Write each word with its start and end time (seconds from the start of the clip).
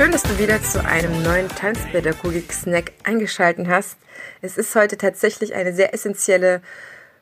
Schön, 0.00 0.12
dass 0.12 0.22
du 0.22 0.38
wieder 0.38 0.62
zu 0.62 0.82
einem 0.82 1.22
neuen 1.22 1.46
Tanzpädagogik-Snack 1.50 2.92
eingeschaltet 3.04 3.68
hast. 3.68 3.98
Es 4.40 4.56
ist 4.56 4.74
heute 4.74 4.96
tatsächlich 4.96 5.54
eine 5.54 5.74
sehr 5.74 5.92
essentielle 5.92 6.62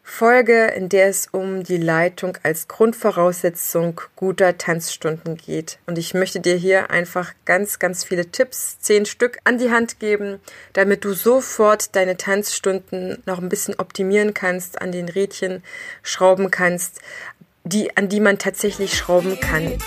Folge, 0.05 0.67
in 0.67 0.89
der 0.89 1.09
es 1.09 1.27
um 1.33 1.65
die 1.65 1.77
Leitung 1.77 2.39
als 2.45 2.69
Grundvoraussetzung 2.69 4.01
guter 4.15 4.59
Tanzstunden 4.59 5.37
geht. 5.37 5.81
Und 5.87 5.99
ich 5.99 6.15
möchte 6.15 6.39
dir 6.39 6.55
hier 6.55 6.89
einfach 6.93 7.33
ganz, 7.47 7.81
ganz 7.81 8.05
viele 8.05 8.31
Tipps, 8.31 8.79
zehn 8.79 9.07
Stück, 9.07 9.39
an 9.43 9.59
die 9.59 9.73
Hand 9.73 9.99
geben, 9.99 10.39
damit 10.73 11.05
du 11.05 11.15
sofort 11.15 11.97
deine 11.97 12.17
Tanzstunden 12.17 13.21
noch 13.27 13.41
ein 13.41 13.49
bisschen 13.49 13.75
optimieren 13.81 14.35
kannst, 14.35 14.81
an 14.81 14.93
den 14.93 15.09
Rädchen 15.09 15.65
schrauben 16.05 16.53
kannst, 16.53 17.01
die, 17.65 17.97
an 17.97 18.09
die 18.09 18.21
man 18.21 18.39
tatsächlich 18.39 18.97
schrauben 18.97 19.41
kann. 19.41 19.79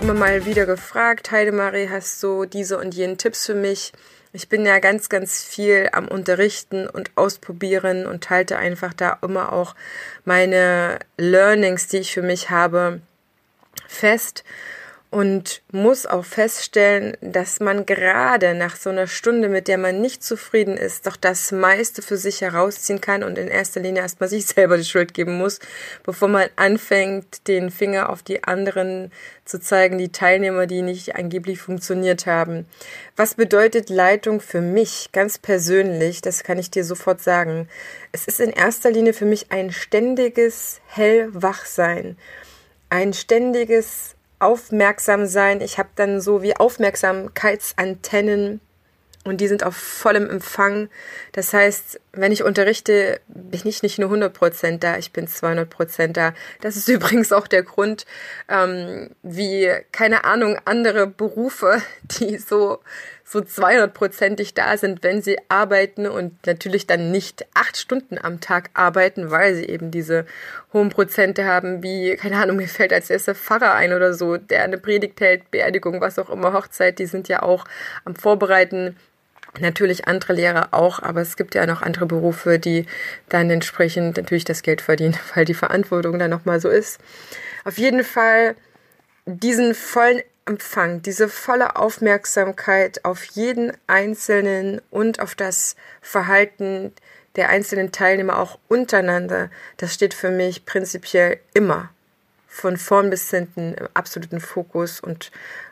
Immer 0.00 0.14
mal 0.14 0.46
wieder 0.46 0.64
gefragt, 0.64 1.32
Heidemarie, 1.32 1.88
hast 1.90 2.22
du 2.22 2.44
diese 2.44 2.78
und 2.78 2.94
jenen 2.94 3.18
Tipps 3.18 3.46
für 3.46 3.54
mich? 3.54 3.92
Ich 4.32 4.48
bin 4.48 4.64
ja 4.64 4.78
ganz, 4.78 5.08
ganz 5.08 5.42
viel 5.42 5.88
am 5.92 6.06
Unterrichten 6.06 6.86
und 6.86 7.10
Ausprobieren 7.16 8.06
und 8.06 8.30
halte 8.30 8.58
einfach 8.58 8.94
da 8.94 9.18
immer 9.22 9.52
auch 9.52 9.74
meine 10.24 11.00
Learnings, 11.16 11.88
die 11.88 11.98
ich 11.98 12.12
für 12.12 12.22
mich 12.22 12.50
habe, 12.50 13.00
fest 13.88 14.44
und 15.10 15.62
muss 15.72 16.04
auch 16.04 16.24
feststellen, 16.24 17.16
dass 17.22 17.60
man 17.60 17.86
gerade 17.86 18.52
nach 18.54 18.76
so 18.76 18.90
einer 18.90 19.06
Stunde, 19.06 19.48
mit 19.48 19.66
der 19.66 19.78
man 19.78 20.02
nicht 20.02 20.22
zufrieden 20.22 20.76
ist, 20.76 21.06
doch 21.06 21.16
das 21.16 21.50
meiste 21.50 22.02
für 22.02 22.18
sich 22.18 22.42
herausziehen 22.42 23.00
kann 23.00 23.22
und 23.22 23.38
in 23.38 23.48
erster 23.48 23.80
Linie 23.80 24.02
erstmal 24.02 24.28
sich 24.28 24.44
selber 24.44 24.76
die 24.76 24.84
Schuld 24.84 25.14
geben 25.14 25.38
muss, 25.38 25.60
bevor 26.02 26.28
man 26.28 26.48
anfängt, 26.56 27.48
den 27.48 27.70
Finger 27.70 28.10
auf 28.10 28.22
die 28.22 28.44
anderen 28.44 29.10
zu 29.46 29.58
zeigen, 29.58 29.96
die 29.96 30.12
Teilnehmer, 30.12 30.66
die 30.66 30.82
nicht 30.82 31.16
angeblich 31.16 31.58
funktioniert 31.58 32.26
haben. 32.26 32.66
Was 33.16 33.34
bedeutet 33.34 33.88
Leitung 33.88 34.42
für 34.42 34.60
mich 34.60 35.08
ganz 35.12 35.38
persönlich? 35.38 36.20
Das 36.20 36.44
kann 36.44 36.58
ich 36.58 36.70
dir 36.70 36.84
sofort 36.84 37.22
sagen. 37.22 37.66
Es 38.12 38.26
ist 38.26 38.40
in 38.40 38.50
erster 38.50 38.90
Linie 38.90 39.14
für 39.14 39.24
mich 39.24 39.50
ein 39.50 39.72
ständiges 39.72 40.82
Hellwachsein, 40.86 42.18
ein 42.90 43.14
ständiges 43.14 44.16
aufmerksam 44.38 45.26
sein. 45.26 45.60
Ich 45.60 45.78
habe 45.78 45.90
dann 45.94 46.20
so 46.20 46.42
wie 46.42 46.56
Aufmerksamkeitsantennen 46.56 48.60
und 49.24 49.40
die 49.40 49.48
sind 49.48 49.64
auf 49.64 49.76
vollem 49.76 50.30
Empfang. 50.30 50.88
Das 51.32 51.52
heißt, 51.52 52.00
wenn 52.20 52.32
ich 52.32 52.42
unterrichte, 52.42 53.20
bin 53.28 53.60
ich 53.64 53.82
nicht 53.82 53.98
nur 53.98 54.10
100% 54.10 54.78
da, 54.78 54.96
ich 54.98 55.12
bin 55.12 55.26
200% 55.26 56.12
da. 56.12 56.34
Das 56.60 56.76
ist 56.76 56.88
übrigens 56.88 57.32
auch 57.32 57.46
der 57.46 57.62
Grund, 57.62 58.06
ähm, 58.48 59.10
wie, 59.22 59.70
keine 59.92 60.24
Ahnung, 60.24 60.58
andere 60.64 61.06
Berufe, 61.06 61.82
die 62.02 62.38
so 62.38 62.80
so 63.30 63.40
200%ig 63.40 64.54
da 64.54 64.78
sind, 64.78 65.02
wenn 65.02 65.20
sie 65.20 65.36
arbeiten 65.50 66.06
und 66.06 66.46
natürlich 66.46 66.86
dann 66.86 67.10
nicht 67.10 67.44
acht 67.52 67.76
Stunden 67.76 68.16
am 68.16 68.40
Tag 68.40 68.70
arbeiten, 68.72 69.30
weil 69.30 69.54
sie 69.54 69.66
eben 69.66 69.90
diese 69.90 70.24
hohen 70.72 70.88
Prozente 70.88 71.44
haben, 71.44 71.82
wie, 71.82 72.16
keine 72.16 72.38
Ahnung, 72.38 72.56
mir 72.56 72.68
fällt 72.68 72.92
als 72.92 73.10
erster 73.10 73.34
Pfarrer 73.34 73.74
ein 73.74 73.92
oder 73.92 74.14
so, 74.14 74.38
der 74.38 74.64
eine 74.64 74.78
Predigt 74.78 75.20
hält, 75.20 75.50
Beerdigung, 75.50 76.00
was 76.00 76.18
auch 76.18 76.30
immer, 76.30 76.54
Hochzeit, 76.54 76.98
die 76.98 77.06
sind 77.06 77.28
ja 77.28 77.42
auch 77.42 77.66
am 78.06 78.16
Vorbereiten 78.16 78.96
Natürlich 79.60 80.06
andere 80.06 80.34
Lehrer 80.34 80.68
auch, 80.72 81.02
aber 81.02 81.20
es 81.20 81.36
gibt 81.36 81.54
ja 81.54 81.66
noch 81.66 81.82
andere 81.82 82.06
Berufe, 82.06 82.58
die 82.58 82.86
dann 83.28 83.50
entsprechend 83.50 84.16
natürlich 84.16 84.44
das 84.44 84.62
Geld 84.62 84.80
verdienen, 84.80 85.16
weil 85.34 85.44
die 85.44 85.54
Verantwortung 85.54 86.18
dann 86.18 86.30
nochmal 86.30 86.60
so 86.60 86.68
ist. 86.68 87.00
Auf 87.64 87.78
jeden 87.78 88.04
Fall 88.04 88.54
diesen 89.26 89.74
vollen 89.74 90.22
Empfang, 90.46 91.02
diese 91.02 91.28
volle 91.28 91.76
Aufmerksamkeit 91.76 93.04
auf 93.04 93.22
jeden 93.24 93.72
Einzelnen 93.86 94.80
und 94.90 95.20
auf 95.20 95.34
das 95.34 95.76
Verhalten 96.00 96.92
der 97.36 97.50
einzelnen 97.50 97.92
Teilnehmer 97.92 98.38
auch 98.38 98.58
untereinander, 98.66 99.50
das 99.76 99.92
steht 99.92 100.14
für 100.14 100.30
mich 100.30 100.64
prinzipiell 100.64 101.38
immer 101.52 101.90
von 102.48 102.76
vorn 102.76 103.10
bis 103.10 103.30
hinten 103.30 103.74
im 103.74 103.88
absoluten 103.94 104.40
Fokus 104.40 105.00
und 105.00 105.30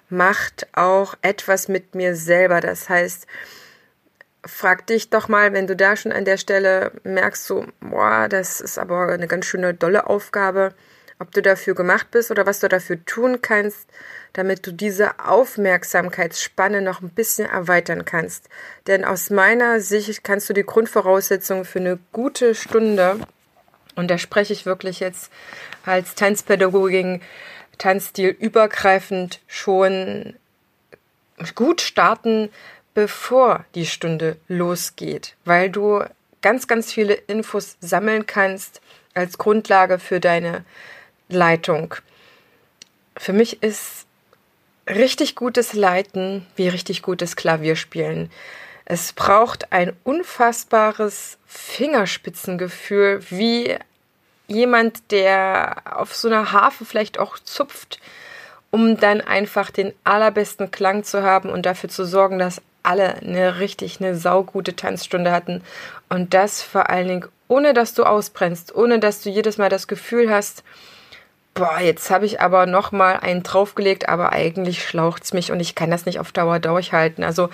macht 0.08 0.68
auch 0.72 1.16
etwas 1.22 1.68
mit 1.68 1.94
mir 1.94 2.14
selber. 2.14 2.60
Das 2.60 2.88
heißt, 2.88 3.26
frag 4.46 4.86
dich 4.86 5.10
doch 5.10 5.28
mal, 5.28 5.52
wenn 5.52 5.66
du 5.66 5.76
da 5.76 5.96
schon 5.96 6.12
an 6.12 6.24
der 6.24 6.36
Stelle 6.36 6.92
merkst, 7.04 7.44
so, 7.44 7.66
boah, 7.80 8.28
das 8.28 8.60
ist 8.60 8.78
aber 8.78 9.08
eine 9.08 9.26
ganz 9.26 9.46
schöne 9.46 9.74
dolle 9.74 10.06
Aufgabe, 10.06 10.74
ob 11.18 11.32
du 11.32 11.42
dafür 11.42 11.74
gemacht 11.74 12.10
bist 12.10 12.30
oder 12.30 12.46
was 12.46 12.60
du 12.60 12.68
dafür 12.68 13.04
tun 13.04 13.40
kannst, 13.40 13.88
damit 14.34 14.66
du 14.66 14.72
diese 14.72 15.18
Aufmerksamkeitsspanne 15.18 16.82
noch 16.82 17.00
ein 17.00 17.08
bisschen 17.08 17.48
erweitern 17.48 18.04
kannst. 18.04 18.48
Denn 18.86 19.04
aus 19.04 19.30
meiner 19.30 19.80
Sicht 19.80 20.24
kannst 20.24 20.48
du 20.50 20.52
die 20.52 20.66
Grundvoraussetzungen 20.66 21.64
für 21.64 21.78
eine 21.78 21.98
gute 22.12 22.54
Stunde, 22.54 23.20
und 23.94 24.10
da 24.10 24.18
spreche 24.18 24.52
ich 24.52 24.66
wirklich 24.66 25.00
jetzt 25.00 25.32
als 25.86 26.14
Tanzpädagogin, 26.14 27.22
Tanzstil 27.78 28.28
übergreifend 28.28 29.40
schon 29.46 30.36
gut 31.54 31.80
starten, 31.80 32.50
bevor 32.96 33.66
die 33.74 33.84
Stunde 33.84 34.38
losgeht, 34.48 35.36
weil 35.44 35.68
du 35.68 36.02
ganz, 36.40 36.66
ganz 36.66 36.90
viele 36.90 37.12
Infos 37.12 37.76
sammeln 37.78 38.24
kannst 38.24 38.80
als 39.12 39.36
Grundlage 39.36 39.98
für 39.98 40.18
deine 40.18 40.64
Leitung. 41.28 41.94
Für 43.14 43.34
mich 43.34 43.62
ist 43.62 44.06
richtig 44.88 45.34
gutes 45.34 45.74
Leiten 45.74 46.46
wie 46.56 46.68
richtig 46.68 47.02
gutes 47.02 47.36
Klavierspielen. 47.36 48.30
Es 48.86 49.12
braucht 49.12 49.72
ein 49.72 49.92
unfassbares 50.02 51.36
Fingerspitzengefühl, 51.46 53.20
wie 53.28 53.76
jemand, 54.46 55.10
der 55.10 55.82
auf 55.84 56.16
so 56.16 56.28
einer 56.28 56.52
Harfe 56.52 56.86
vielleicht 56.86 57.18
auch 57.18 57.38
zupft, 57.40 58.00
um 58.70 58.96
dann 58.96 59.20
einfach 59.20 59.70
den 59.70 59.92
allerbesten 60.02 60.70
Klang 60.70 61.04
zu 61.04 61.22
haben 61.22 61.50
und 61.50 61.66
dafür 61.66 61.90
zu 61.90 62.06
sorgen, 62.06 62.38
dass 62.38 62.62
alle 62.86 63.14
eine 63.16 63.58
richtig, 63.58 64.00
eine 64.00 64.16
saugute 64.16 64.76
Tanzstunde 64.76 65.32
hatten. 65.32 65.62
Und 66.08 66.34
das 66.34 66.62
vor 66.62 66.88
allen 66.90 67.08
Dingen, 67.08 67.28
ohne 67.48 67.74
dass 67.74 67.94
du 67.94 68.04
ausbrennst, 68.04 68.74
ohne 68.74 68.98
dass 68.98 69.22
du 69.22 69.30
jedes 69.30 69.58
Mal 69.58 69.68
das 69.68 69.88
Gefühl 69.88 70.30
hast, 70.30 70.62
boah, 71.54 71.80
jetzt 71.80 72.10
habe 72.10 72.26
ich 72.26 72.40
aber 72.40 72.66
noch 72.66 72.92
mal 72.92 73.16
einen 73.16 73.42
draufgelegt, 73.42 74.08
aber 74.08 74.32
eigentlich 74.32 74.86
schlaucht's 74.86 75.32
mich 75.32 75.50
und 75.50 75.60
ich 75.60 75.74
kann 75.74 75.90
das 75.90 76.06
nicht 76.06 76.20
auf 76.20 76.32
Dauer 76.32 76.58
durchhalten. 76.58 77.24
Also 77.24 77.48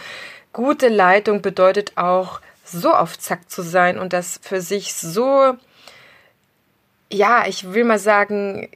gute 0.53 0.89
Leitung 0.89 1.41
bedeutet 1.41 1.93
auch, 1.97 2.41
so 2.65 2.93
auf 2.93 3.19
Zack 3.19 3.51
zu 3.51 3.63
sein 3.63 3.99
und 3.99 4.13
das 4.13 4.41
für 4.43 4.61
sich 4.61 4.95
so, 4.95 5.55
ja, 7.11 7.47
ich 7.47 7.73
will 7.73 7.85
mal 7.85 7.99
sagen, 7.99 8.69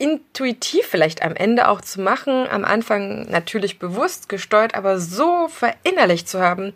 intuitiv 0.00 0.86
vielleicht 0.86 1.22
am 1.22 1.36
Ende 1.36 1.68
auch 1.68 1.82
zu 1.82 2.00
machen, 2.00 2.46
am 2.50 2.64
Anfang 2.64 3.30
natürlich 3.30 3.78
bewusst 3.78 4.30
gesteuert, 4.30 4.74
aber 4.74 4.98
so 4.98 5.46
verinnerlicht 5.48 6.26
zu 6.26 6.40
haben, 6.40 6.72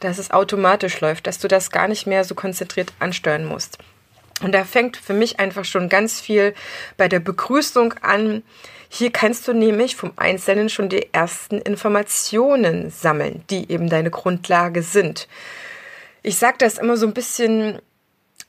dass 0.00 0.18
es 0.18 0.30
automatisch 0.30 1.00
läuft, 1.00 1.26
dass 1.26 1.38
du 1.38 1.48
das 1.48 1.70
gar 1.70 1.88
nicht 1.88 2.06
mehr 2.06 2.22
so 2.22 2.34
konzentriert 2.34 2.92
ansteuern 2.98 3.46
musst. 3.46 3.78
Und 4.42 4.52
da 4.52 4.64
fängt 4.64 4.98
für 4.98 5.14
mich 5.14 5.40
einfach 5.40 5.64
schon 5.64 5.88
ganz 5.88 6.20
viel 6.20 6.54
bei 6.98 7.08
der 7.08 7.20
Begrüßung 7.20 7.94
an. 8.02 8.42
Hier 8.90 9.10
kannst 9.10 9.48
du 9.48 9.54
nämlich 9.54 9.96
vom 9.96 10.12
Einzelnen 10.16 10.68
schon 10.68 10.90
die 10.90 11.08
ersten 11.14 11.58
Informationen 11.62 12.90
sammeln, 12.90 13.42
die 13.48 13.72
eben 13.72 13.88
deine 13.88 14.10
Grundlage 14.10 14.82
sind. 14.82 15.28
Ich 16.22 16.36
sage 16.36 16.56
das 16.58 16.76
immer 16.76 16.98
so 16.98 17.06
ein 17.06 17.14
bisschen 17.14 17.78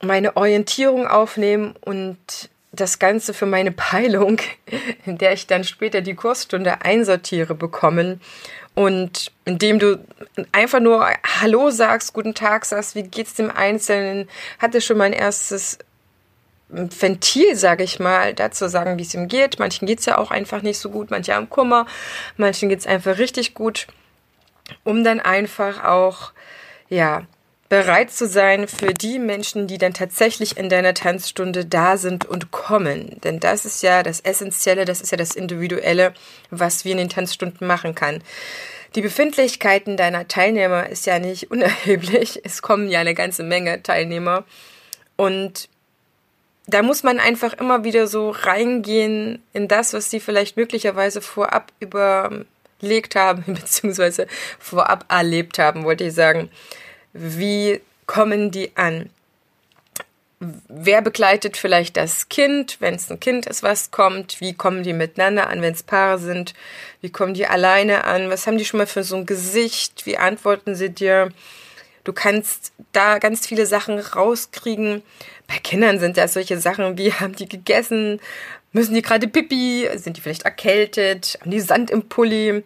meine 0.01 0.35
Orientierung 0.35 1.07
aufnehmen 1.07 1.75
und 1.79 2.17
das 2.79 2.99
Ganze 2.99 3.33
für 3.33 3.45
meine 3.45 3.71
Peilung, 3.71 4.39
in 5.05 5.17
der 5.17 5.33
ich 5.33 5.47
dann 5.47 5.63
später 5.63 6.01
die 6.01 6.15
Kursstunde 6.15 6.81
einsortiere, 6.81 7.55
bekommen. 7.55 8.21
Und 8.75 9.31
indem 9.45 9.79
du 9.79 9.99
einfach 10.51 10.79
nur 10.79 11.07
Hallo 11.41 11.71
sagst, 11.71 12.13
guten 12.13 12.35
Tag 12.35 12.63
sagst, 12.65 12.93
wie 12.93 13.03
geht's 13.03 13.33
dem 13.33 13.49
Einzelnen, 13.49 14.29
hatte 14.59 14.81
schon 14.81 14.97
mein 14.97 15.13
erstes 15.13 15.79
Ventil, 16.69 17.55
sage 17.55 17.83
ich 17.83 17.99
mal, 17.99 18.33
dazu 18.33 18.67
sagen, 18.67 18.97
wie 18.97 19.03
es 19.03 19.13
ihm 19.13 19.29
geht. 19.29 19.57
Manchen 19.57 19.87
geht 19.87 19.99
es 19.99 20.05
ja 20.05 20.17
auch 20.17 20.31
einfach 20.31 20.61
nicht 20.61 20.77
so 20.77 20.89
gut, 20.89 21.09
manche 21.11 21.33
haben 21.33 21.49
Kummer, 21.49 21.87
manchen 22.35 22.69
geht 22.69 22.79
es 22.79 22.87
einfach 22.87 23.17
richtig 23.17 23.53
gut, 23.53 23.87
um 24.83 25.03
dann 25.03 25.21
einfach 25.21 25.83
auch, 25.83 26.33
ja, 26.89 27.25
bereit 27.69 28.11
zu 28.11 28.27
sein 28.27 28.67
für 28.67 28.93
die 28.93 29.19
Menschen, 29.19 29.67
die 29.67 29.77
dann 29.77 29.93
tatsächlich 29.93 30.57
in 30.57 30.69
deiner 30.69 30.93
Tanzstunde 30.93 31.65
da 31.65 31.97
sind 31.97 32.25
und 32.25 32.51
kommen. 32.51 33.19
Denn 33.23 33.39
das 33.39 33.65
ist 33.65 33.83
ja 33.83 34.03
das 34.03 34.21
Essentielle, 34.21 34.85
das 34.85 35.01
ist 35.01 35.11
ja 35.11 35.17
das 35.17 35.35
Individuelle, 35.35 36.13
was 36.49 36.85
wir 36.85 36.93
in 36.93 36.97
den 36.97 37.09
Tanzstunden 37.09 37.67
machen 37.67 37.93
kann. 37.93 38.23
Die 38.95 39.01
Befindlichkeiten 39.01 39.97
deiner 39.97 40.27
Teilnehmer 40.27 40.89
ist 40.89 41.05
ja 41.05 41.19
nicht 41.19 41.51
unerheblich. 41.51 42.41
Es 42.43 42.61
kommen 42.61 42.89
ja 42.89 42.99
eine 42.99 43.13
ganze 43.13 43.43
Menge 43.43 43.83
Teilnehmer. 43.83 44.45
Und 45.17 45.67
da 46.67 46.81
muss 46.81 47.03
man 47.03 47.19
einfach 47.19 47.53
immer 47.53 47.83
wieder 47.83 48.07
so 48.07 48.29
reingehen 48.29 49.41
in 49.53 49.67
das, 49.67 49.93
was 49.93 50.09
sie 50.09 50.19
vielleicht 50.19 50.57
möglicherweise 50.57 51.21
vorab 51.21 51.71
überlegt 51.79 53.15
haben, 53.15 53.43
beziehungsweise 53.47 54.27
vorab 54.59 55.05
erlebt 55.09 55.59
haben, 55.59 55.83
wollte 55.83 56.05
ich 56.05 56.13
sagen. 56.13 56.49
Wie 57.19 57.81
kommen 58.05 58.51
die 58.51 58.77
an? 58.77 59.09
Wer 60.39 61.01
begleitet 61.01 61.57
vielleicht 61.57 61.97
das 61.97 62.29
Kind, 62.29 62.77
wenn 62.79 62.93
es 62.93 63.09
ein 63.09 63.19
Kind 63.19 63.47
ist, 63.47 63.63
was 63.63 63.89
kommt? 63.89 64.39
Wie 64.39 64.53
kommen 64.53 64.83
die 64.83 64.93
miteinander 64.93 65.49
an, 65.49 65.63
wenn 65.63 65.73
es 65.73 65.81
Paare 65.81 66.19
sind? 66.19 66.53
Wie 67.01 67.09
kommen 67.09 67.33
die 67.33 67.47
alleine 67.47 68.03
an? 68.03 68.29
Was 68.29 68.45
haben 68.45 68.59
die 68.59 68.65
schon 68.65 68.77
mal 68.77 68.85
für 68.85 69.03
so 69.03 69.15
ein 69.15 69.25
Gesicht? 69.25 70.05
Wie 70.05 70.17
antworten 70.17 70.75
sie 70.75 70.91
dir? 70.91 71.31
Du 72.03 72.13
kannst 72.13 72.71
da 72.91 73.17
ganz 73.17 73.47
viele 73.47 73.65
Sachen 73.65 73.97
rauskriegen. 73.97 75.01
Bei 75.47 75.57
Kindern 75.57 75.99
sind 75.99 76.17
das 76.17 76.33
solche 76.33 76.59
Sachen 76.59 76.99
wie, 76.99 77.11
haben 77.13 77.35
die 77.35 77.49
gegessen? 77.49 78.21
Müssen 78.73 78.93
die 78.93 79.01
gerade 79.01 79.27
pipi? 79.27 79.89
Sind 79.95 80.17
die 80.17 80.21
vielleicht 80.21 80.43
erkältet? 80.43 81.39
Haben 81.41 81.49
die 81.51 81.61
Sand 81.61 81.89
im 81.89 82.07
Pulli? 82.09 82.63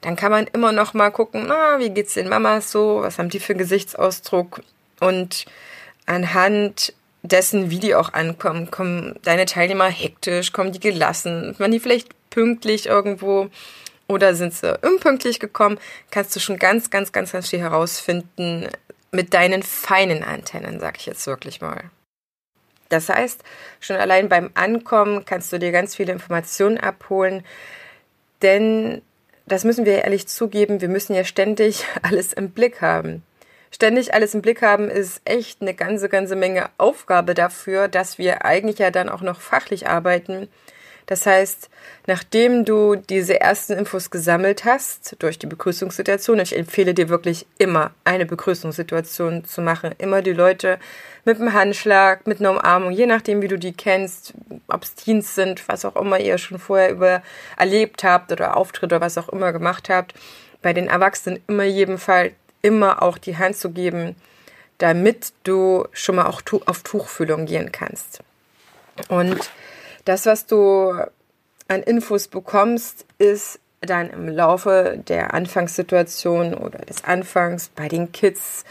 Dann 0.00 0.16
kann 0.16 0.30
man 0.30 0.46
immer 0.46 0.72
noch 0.72 0.94
mal 0.94 1.10
gucken, 1.10 1.46
na, 1.48 1.78
wie 1.78 1.90
geht's 1.90 2.14
den 2.14 2.28
Mamas 2.28 2.70
so? 2.70 3.00
Was 3.02 3.18
haben 3.18 3.30
die 3.30 3.40
für 3.40 3.54
Gesichtsausdruck? 3.54 4.60
Und 5.00 5.46
anhand 6.06 6.92
dessen, 7.22 7.70
wie 7.70 7.78
die 7.78 7.94
auch 7.94 8.12
ankommen, 8.12 8.70
kommen 8.70 9.18
deine 9.22 9.44
Teilnehmer 9.44 9.88
hektisch, 9.88 10.52
kommen 10.52 10.72
die 10.72 10.80
gelassen, 10.80 11.54
waren 11.58 11.72
die 11.72 11.80
vielleicht 11.80 12.08
pünktlich 12.30 12.86
irgendwo 12.86 13.50
oder 14.08 14.34
sind 14.34 14.54
sie 14.54 14.78
unpünktlich 14.82 15.38
gekommen, 15.38 15.78
kannst 16.10 16.34
du 16.34 16.40
schon 16.40 16.58
ganz, 16.58 16.90
ganz, 16.90 17.12
ganz, 17.12 17.32
ganz 17.32 17.50
viel 17.50 17.60
herausfinden 17.60 18.68
mit 19.10 19.34
deinen 19.34 19.62
feinen 19.62 20.22
Antennen, 20.22 20.80
sag 20.80 20.98
ich 20.98 21.06
jetzt 21.06 21.26
wirklich 21.26 21.60
mal. 21.60 21.84
Das 22.88 23.10
heißt, 23.10 23.42
schon 23.80 23.96
allein 23.96 24.30
beim 24.30 24.50
Ankommen 24.54 25.24
kannst 25.26 25.52
du 25.52 25.58
dir 25.58 25.72
ganz 25.72 25.96
viele 25.96 26.12
Informationen 26.12 26.78
abholen, 26.78 27.44
denn 28.40 29.02
das 29.52 29.64
müssen 29.64 29.84
wir 29.84 30.04
ehrlich 30.04 30.28
zugeben, 30.28 30.80
wir 30.80 30.88
müssen 30.88 31.14
ja 31.14 31.24
ständig 31.24 31.84
alles 32.02 32.32
im 32.32 32.50
Blick 32.50 32.80
haben. 32.80 33.22
Ständig 33.70 34.14
alles 34.14 34.34
im 34.34 34.40
Blick 34.40 34.62
haben 34.62 34.88
ist 34.88 35.20
echt 35.26 35.60
eine 35.60 35.74
ganze, 35.74 36.08
ganze 36.08 36.36
Menge 36.36 36.70
Aufgabe 36.78 37.34
dafür, 37.34 37.88
dass 37.88 38.16
wir 38.16 38.44
eigentlich 38.44 38.78
ja 38.78 38.90
dann 38.90 39.10
auch 39.10 39.20
noch 39.20 39.40
fachlich 39.40 39.86
arbeiten 39.86 40.48
das 41.08 41.24
heißt, 41.24 41.70
nachdem 42.06 42.66
du 42.66 42.94
diese 42.94 43.40
ersten 43.40 43.72
Infos 43.72 44.10
gesammelt 44.10 44.66
hast 44.66 45.16
durch 45.20 45.38
die 45.38 45.46
Begrüßungssituation, 45.46 46.38
ich 46.38 46.54
empfehle 46.54 46.92
dir 46.92 47.08
wirklich 47.08 47.46
immer 47.56 47.92
eine 48.04 48.26
Begrüßungssituation 48.26 49.46
zu 49.46 49.62
machen, 49.62 49.94
immer 49.96 50.20
die 50.20 50.34
Leute 50.34 50.78
mit 51.24 51.40
einem 51.40 51.54
Handschlag, 51.54 52.26
mit 52.26 52.40
einer 52.40 52.50
Umarmung, 52.50 52.90
je 52.90 53.06
nachdem, 53.06 53.40
wie 53.40 53.48
du 53.48 53.58
die 53.58 53.72
kennst, 53.72 54.34
ob 54.68 54.84
es 54.84 54.96
Teens 54.96 55.34
sind, 55.34 55.66
was 55.66 55.86
auch 55.86 55.96
immer 55.96 56.20
ihr 56.20 56.36
schon 56.36 56.58
vorher 56.58 56.90
über 56.90 57.22
erlebt 57.56 58.04
habt 58.04 58.30
oder 58.30 58.58
Auftritte 58.58 58.96
oder 58.96 59.00
was 59.00 59.16
auch 59.16 59.30
immer 59.30 59.54
gemacht 59.54 59.88
habt, 59.88 60.12
bei 60.60 60.74
den 60.74 60.88
Erwachsenen 60.88 61.42
immer 61.48 61.64
jedem 61.64 61.96
Fall 61.96 62.32
immer 62.60 63.02
auch 63.02 63.16
die 63.16 63.38
Hand 63.38 63.56
zu 63.56 63.70
geben, 63.70 64.14
damit 64.76 65.32
du 65.44 65.86
schon 65.92 66.16
mal 66.16 66.26
auch 66.26 66.42
auf 66.66 66.82
Tuchfühlung 66.82 67.46
gehen 67.46 67.72
kannst. 67.72 68.20
Und 69.08 69.50
das, 70.04 70.26
was 70.26 70.46
du 70.46 70.92
an 71.68 71.82
Infos 71.82 72.28
bekommst, 72.28 73.04
ist 73.18 73.60
dann 73.80 74.10
im 74.10 74.28
Laufe 74.28 74.98
der 75.06 75.34
Anfangssituation 75.34 76.54
oder 76.54 76.78
des 76.80 77.04
Anfangs 77.04 77.68
bei 77.68 77.88
den 77.88 78.10
Kids, 78.12 78.64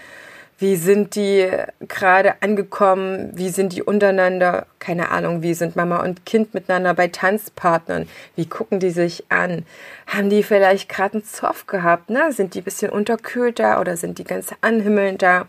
wie 0.59 0.75
sind 0.75 1.15
die 1.15 1.49
gerade 1.87 2.41
angekommen, 2.41 3.31
wie 3.35 3.49
sind 3.49 3.73
die 3.73 3.83
untereinander, 3.83 4.65
keine 4.79 5.11
Ahnung, 5.11 5.43
wie 5.43 5.53
sind 5.53 5.75
Mama 5.75 6.03
und 6.03 6.25
Kind 6.25 6.55
miteinander 6.55 6.95
bei 6.95 7.07
Tanzpartnern, 7.09 8.09
wie 8.35 8.47
gucken 8.47 8.79
die 8.79 8.89
sich 8.89 9.25
an, 9.29 9.65
haben 10.07 10.31
die 10.31 10.41
vielleicht 10.41 10.89
gerade 10.89 11.15
einen 11.15 11.23
Zoff 11.23 11.67
gehabt, 11.67 12.09
ne? 12.09 12.31
sind 12.31 12.55
die 12.55 12.61
ein 12.61 12.63
bisschen 12.63 12.91
unterkühlt 12.91 13.59
da 13.59 13.79
oder 13.79 13.97
sind 13.97 14.17
die 14.17 14.23
ganz 14.23 14.49
anhimmelnd 14.61 15.21
da, 15.21 15.45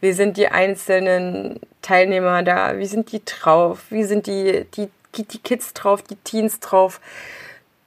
wie 0.00 0.12
sind 0.12 0.38
die 0.38 0.48
einzelnen 0.48 1.60
Teilnehmer 1.82 2.42
da, 2.42 2.78
wie 2.78 2.86
sind 2.86 3.12
die 3.12 3.22
drauf, 3.22 3.84
wie 3.90 4.04
sind 4.04 4.26
die, 4.26 4.64
die 4.74 4.88
die 5.16 5.38
Kids 5.38 5.72
drauf, 5.72 6.02
die 6.02 6.16
Teens 6.16 6.60
drauf. 6.60 7.00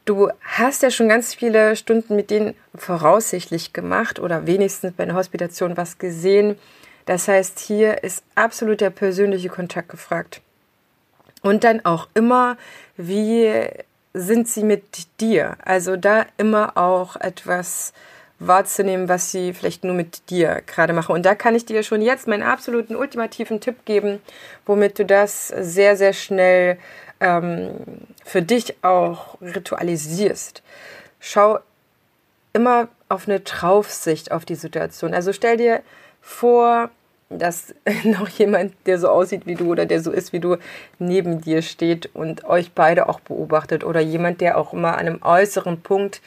Du 0.06 0.30
hast 0.42 0.84
ja 0.84 0.92
schon 0.92 1.08
ganz 1.08 1.34
viele 1.34 1.76
Stunden 1.76 2.16
mit 2.16 2.30
denen 2.30 2.56
voraussichtlich 2.76 3.72
gemacht 3.72 4.20
oder 4.20 4.46
wenigstens 4.46 4.94
bei 4.94 5.04
einer 5.04 5.16
Hospitation 5.16 5.78
was 5.78 5.98
gesehen. 5.98 6.58
Das 7.06 7.28
heißt, 7.28 7.60
hier 7.60 8.04
ist 8.04 8.24
absolut 8.36 8.82
der 8.82 8.90
persönliche 8.90 9.50
Kontakt 9.50 9.90
gefragt. 9.90 10.42
Und 11.42 11.64
dann 11.64 11.84
auch 11.86 12.08
immer, 12.14 12.58
wie 12.96 13.52
sind 14.14 14.48
sie 14.48 14.64
mit 14.64 15.20
dir? 15.20 15.58
Also 15.64 15.98
da 15.98 16.26
immer 16.38 16.78
auch 16.78 17.16
etwas 17.18 17.94
wahrzunehmen, 18.40 19.10
was 19.10 19.32
sie 19.32 19.54
vielleicht 19.54 19.84
nur 19.84 19.94
mit 19.94 20.30
dir 20.30 20.62
gerade 20.66 20.94
machen. 20.94 21.14
Und 21.14 21.26
da 21.26 21.36
kann 21.36 21.56
ich 21.56 21.66
dir 21.66 21.84
schon 21.84 22.02
jetzt 22.02 22.28
meinen 22.28 22.44
absoluten 22.44 22.96
ultimativen 22.96 23.60
Tipp 23.60 23.86
geben, 23.86 24.22
womit 24.66 25.00
du 25.00 25.06
das 25.06 25.48
sehr, 25.48 25.96
sehr 25.96 26.14
schnell 26.14 26.78
ähm, 27.24 27.72
für 28.24 28.42
dich 28.42 28.76
auch 28.84 29.42
ritualisierst. 29.42 30.62
Schau 31.20 31.60
immer 32.52 32.90
auf 33.10 33.28
eine 33.28 33.40
Draufsicht 33.40 34.32
auf 34.32 34.46
die 34.46 34.56
Situation. 34.56 35.14
Also 35.14 35.34
stell 35.34 35.58
dir 35.58 35.82
vor, 36.22 36.92
dass 37.30 37.74
noch 38.04 38.28
jemand, 38.28 38.74
der 38.86 39.00
so 39.00 39.08
aussieht 39.08 39.46
wie 39.46 39.56
du 39.56 39.72
oder 39.72 39.86
der 39.86 40.02
so 40.02 40.12
ist 40.12 40.34
wie 40.34 40.40
du, 40.40 40.58
neben 41.00 41.42
dir 41.42 41.62
steht 41.62 42.14
und 42.14 42.44
euch 42.44 42.74
beide 42.74 43.08
auch 43.08 43.22
beobachtet 43.22 43.84
oder 43.84 44.02
jemand, 44.02 44.42
der 44.42 44.58
auch 44.58 44.74
immer 44.74 44.94
an 44.94 45.08
einem 45.08 45.24
äußeren 45.24 45.82
Punkt 45.82 46.22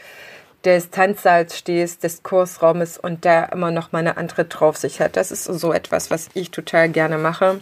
des 0.64 0.90
Tanzsaals 0.90 1.56
stehst, 1.58 2.02
des 2.02 2.22
Kursraumes 2.22 2.98
und 2.98 3.24
da 3.24 3.44
immer 3.44 3.70
noch 3.70 3.92
mal 3.92 4.00
eine 4.00 4.16
andere 4.16 4.46
Draufsicht 4.46 4.98
hat. 4.98 5.16
Das 5.16 5.30
ist 5.30 5.44
so 5.44 5.72
etwas, 5.72 6.10
was 6.10 6.28
ich 6.34 6.50
total 6.50 6.88
gerne 6.88 7.18
mache. 7.18 7.60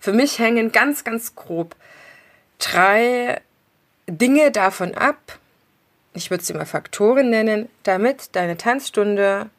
Für 0.00 0.12
mich 0.12 0.38
hängen 0.38 0.72
ganz, 0.72 1.04
ganz 1.04 1.34
grob 1.34 1.76
drei 2.62 3.40
Dinge 4.06 4.50
davon 4.50 4.94
ab, 4.94 5.38
ich 6.14 6.30
würde 6.30 6.44
sie 6.44 6.54
mal 6.54 6.66
Faktoren 6.66 7.30
nennen, 7.30 7.68
damit 7.82 8.34
deine 8.36 8.56
Tanzstunde 8.56 9.50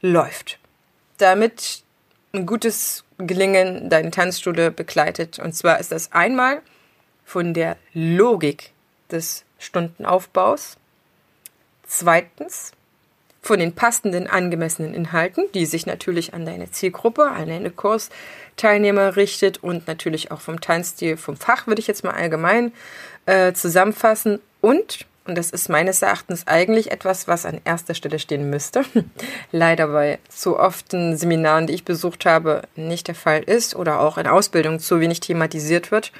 läuft. 0.00 0.58
Damit 1.18 1.82
ein 2.32 2.46
gutes 2.46 3.04
Gelingen 3.18 3.88
deine 3.88 4.10
Tanzstunde 4.10 4.70
begleitet. 4.70 5.38
Und 5.38 5.54
zwar 5.54 5.78
ist 5.78 5.92
das 5.92 6.12
einmal 6.12 6.62
von 7.24 7.54
der 7.54 7.76
Logik 7.92 8.72
des 9.10 9.44
Stundenaufbaus. 9.58 10.76
Zweitens 11.86 12.72
von 13.42 13.58
den 13.58 13.74
passenden, 13.74 14.28
angemessenen 14.28 14.94
Inhalten, 14.94 15.44
die 15.52 15.66
sich 15.66 15.84
natürlich 15.84 16.32
an 16.32 16.46
deine 16.46 16.70
Zielgruppe, 16.70 17.24
an 17.24 17.48
deine 17.48 17.70
Kursteilnehmer 17.70 19.16
richtet 19.16 19.62
und 19.62 19.88
natürlich 19.88 20.30
auch 20.30 20.40
vom 20.40 20.60
Tanzstil, 20.60 21.16
vom 21.16 21.36
Fach 21.36 21.66
würde 21.66 21.80
ich 21.80 21.88
jetzt 21.88 22.04
mal 22.04 22.12
allgemein 22.12 22.72
äh, 23.26 23.52
zusammenfassen. 23.52 24.40
Und, 24.60 25.06
und 25.26 25.36
das 25.36 25.50
ist 25.50 25.68
meines 25.68 26.02
Erachtens 26.02 26.46
eigentlich 26.46 26.92
etwas, 26.92 27.26
was 27.26 27.44
an 27.44 27.60
erster 27.64 27.94
Stelle 27.94 28.20
stehen 28.20 28.48
müsste, 28.48 28.84
leider 29.50 29.88
bei 29.88 30.20
zu 30.28 30.56
oft 30.56 30.92
Seminaren, 30.92 31.66
die 31.66 31.74
ich 31.74 31.84
besucht 31.84 32.24
habe, 32.26 32.62
nicht 32.76 33.08
der 33.08 33.16
Fall 33.16 33.42
ist 33.42 33.74
oder 33.74 33.98
auch 33.98 34.18
in 34.18 34.28
Ausbildung 34.28 34.78
zu 34.78 35.00
wenig 35.00 35.18
thematisiert 35.18 35.90
wird, 35.90 36.12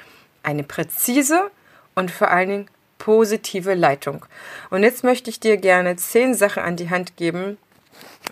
eine 0.43 0.63
präzise 0.63 1.49
und 1.95 2.11
vor 2.11 2.31
allen 2.31 2.49
Dingen 2.49 2.69
positive 2.97 3.73
Leitung. 3.73 4.25
Und 4.69 4.83
jetzt 4.83 5.03
möchte 5.03 5.29
ich 5.29 5.39
dir 5.39 5.57
gerne 5.57 5.95
zehn 5.95 6.33
Sachen 6.33 6.63
an 6.63 6.75
die 6.75 6.89
Hand 6.89 7.17
geben, 7.17 7.57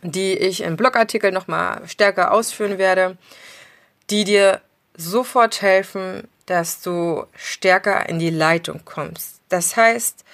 die 0.04 0.34
ich 0.34 0.62
im 0.62 0.78
Blogartikel 0.78 1.32
nochmal 1.32 1.82
stärker 1.88 2.32
ausführen 2.32 2.78
werde, 2.78 3.18
die 4.10 4.24
dir 4.24 4.62
sofort 4.96 5.62
helfen, 5.62 6.28
dass 6.46 6.82
du 6.82 7.26
stärker 7.36 8.08
in 8.10 8.20
die 8.20 8.30
Leitung 8.30 8.82
kommst. 8.86 9.42
Das 9.50 9.76
heißt, 9.76 10.26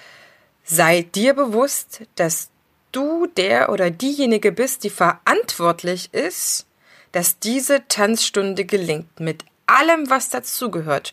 sei 0.64 1.02
dir 1.02 1.34
bewusst, 1.34 2.02
dass 2.16 2.50
du 2.92 3.26
der 3.26 3.70
oder 3.70 3.90
diejenige 3.90 4.52
bist, 4.52 4.84
die 4.84 4.90
verantwortlich 4.90 6.12
ist, 6.12 6.66
dass 7.12 7.38
diese 7.38 7.86
Tanzstunde 7.88 8.64
gelingt 8.64 9.20
mit 9.20 9.44
allem, 9.68 10.10
was 10.10 10.30
dazugehört. 10.30 11.12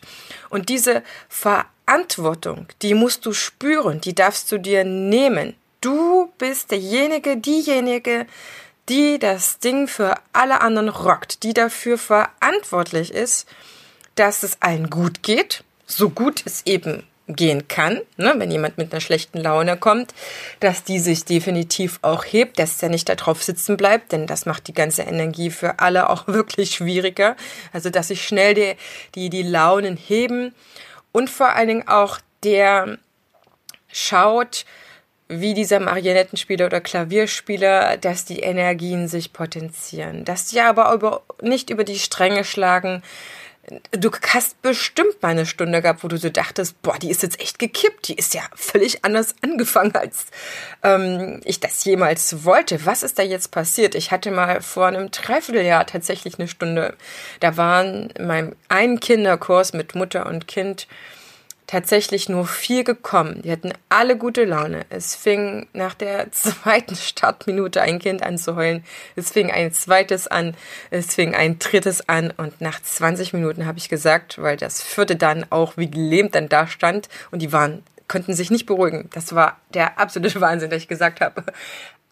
Und 0.50 0.68
diese 0.68 1.02
Verantwortung, 1.28 2.66
die 2.82 2.94
musst 2.94 3.26
du 3.26 3.32
spüren, 3.32 4.00
die 4.00 4.14
darfst 4.14 4.50
du 4.50 4.58
dir 4.58 4.84
nehmen. 4.84 5.54
Du 5.80 6.32
bist 6.38 6.70
derjenige, 6.70 7.36
diejenige, 7.36 8.26
die 8.88 9.18
das 9.18 9.58
Ding 9.58 9.88
für 9.88 10.14
alle 10.32 10.60
anderen 10.60 10.88
rockt, 10.88 11.42
die 11.42 11.54
dafür 11.54 11.98
verantwortlich 11.98 13.12
ist, 13.12 13.46
dass 14.14 14.42
es 14.42 14.62
allen 14.62 14.90
gut 14.90 15.22
geht, 15.22 15.64
so 15.86 16.10
gut 16.10 16.42
es 16.44 16.64
eben 16.64 17.06
gehen 17.28 17.66
kann, 17.66 18.00
ne, 18.16 18.34
wenn 18.36 18.50
jemand 18.50 18.78
mit 18.78 18.92
einer 18.92 19.00
schlechten 19.00 19.38
Laune 19.38 19.76
kommt, 19.76 20.14
dass 20.60 20.84
die 20.84 21.00
sich 21.00 21.24
definitiv 21.24 21.98
auch 22.02 22.24
hebt, 22.24 22.58
dass 22.58 22.78
der 22.78 22.88
nicht 22.88 23.08
darauf 23.08 23.42
sitzen 23.42 23.76
bleibt, 23.76 24.12
denn 24.12 24.26
das 24.26 24.46
macht 24.46 24.68
die 24.68 24.74
ganze 24.74 25.02
Energie 25.02 25.50
für 25.50 25.80
alle 25.80 26.08
auch 26.08 26.26
wirklich 26.28 26.70
schwieriger. 26.70 27.36
Also, 27.72 27.90
dass 27.90 28.08
sich 28.08 28.26
schnell 28.26 28.54
die, 28.54 28.74
die, 29.14 29.30
die 29.30 29.42
Launen 29.42 29.96
heben 29.96 30.54
und 31.12 31.28
vor 31.30 31.54
allen 31.54 31.68
Dingen 31.68 31.88
auch 31.88 32.18
der 32.44 32.98
schaut, 33.92 34.64
wie 35.28 35.54
dieser 35.54 35.80
Marionettenspieler 35.80 36.66
oder 36.66 36.80
Klavierspieler, 36.80 37.96
dass 37.96 38.24
die 38.24 38.40
Energien 38.40 39.08
sich 39.08 39.32
potenzieren, 39.32 40.24
dass 40.24 40.46
die 40.46 40.60
aber 40.60 40.92
über, 40.92 41.22
nicht 41.42 41.70
über 41.70 41.82
die 41.82 41.98
Stränge 41.98 42.44
schlagen, 42.44 43.02
du 43.92 44.10
hast 44.28 44.60
bestimmt 44.62 45.22
mal 45.22 45.30
eine 45.30 45.46
Stunde 45.46 45.82
gehabt, 45.82 46.04
wo 46.04 46.08
du 46.08 46.18
so 46.18 46.30
dachtest, 46.30 46.80
boah, 46.82 46.98
die 46.98 47.10
ist 47.10 47.22
jetzt 47.22 47.40
echt 47.40 47.58
gekippt, 47.58 48.08
die 48.08 48.14
ist 48.14 48.34
ja 48.34 48.42
völlig 48.54 49.04
anders 49.04 49.34
angefangen, 49.42 49.94
als 49.94 50.26
ähm, 50.82 51.40
ich 51.44 51.60
das 51.60 51.84
jemals 51.84 52.44
wollte. 52.44 52.84
Was 52.86 53.02
ist 53.02 53.18
da 53.18 53.22
jetzt 53.22 53.50
passiert? 53.50 53.94
Ich 53.94 54.10
hatte 54.10 54.30
mal 54.30 54.60
vor 54.62 54.86
einem 54.86 55.10
Dreivierteljahr 55.10 55.86
tatsächlich 55.86 56.38
eine 56.38 56.48
Stunde, 56.48 56.94
da 57.40 57.56
waren 57.56 58.10
in 58.10 58.26
meinem 58.26 58.56
einen 58.68 59.00
Kinderkurs 59.00 59.72
mit 59.72 59.94
Mutter 59.94 60.26
und 60.26 60.46
Kind 60.46 60.86
tatsächlich 61.66 62.28
nur 62.28 62.46
vier 62.46 62.84
gekommen. 62.84 63.42
Die 63.42 63.50
hatten 63.50 63.72
alle 63.88 64.16
gute 64.16 64.44
Laune. 64.44 64.86
Es 64.88 65.14
fing 65.14 65.66
nach 65.72 65.94
der 65.94 66.30
zweiten 66.32 66.94
Startminute 66.96 67.82
ein 67.82 67.98
Kind 67.98 68.22
an 68.22 68.38
zu 68.38 68.56
heulen. 68.56 68.84
Es 69.16 69.32
fing 69.32 69.50
ein 69.50 69.72
zweites 69.72 70.28
an. 70.28 70.54
Es 70.90 71.14
fing 71.14 71.34
ein 71.34 71.58
drittes 71.58 72.08
an. 72.08 72.32
Und 72.36 72.60
nach 72.60 72.80
20 72.80 73.32
Minuten 73.32 73.66
habe 73.66 73.78
ich 73.78 73.88
gesagt, 73.88 74.40
weil 74.40 74.56
das 74.56 74.82
vierte 74.82 75.16
dann 75.16 75.46
auch 75.50 75.76
wie 75.76 75.90
gelähmt 75.90 76.34
dann 76.34 76.48
da 76.48 76.66
stand 76.66 77.08
und 77.30 77.40
die 77.40 77.52
waren, 77.52 77.82
konnten 78.08 78.34
sich 78.34 78.50
nicht 78.50 78.66
beruhigen. 78.66 79.10
Das 79.12 79.34
war 79.34 79.58
der 79.74 79.98
absolute 79.98 80.40
Wahnsinn, 80.40 80.70
dass 80.70 80.82
ich 80.82 80.88
gesagt 80.88 81.20
habe, 81.20 81.44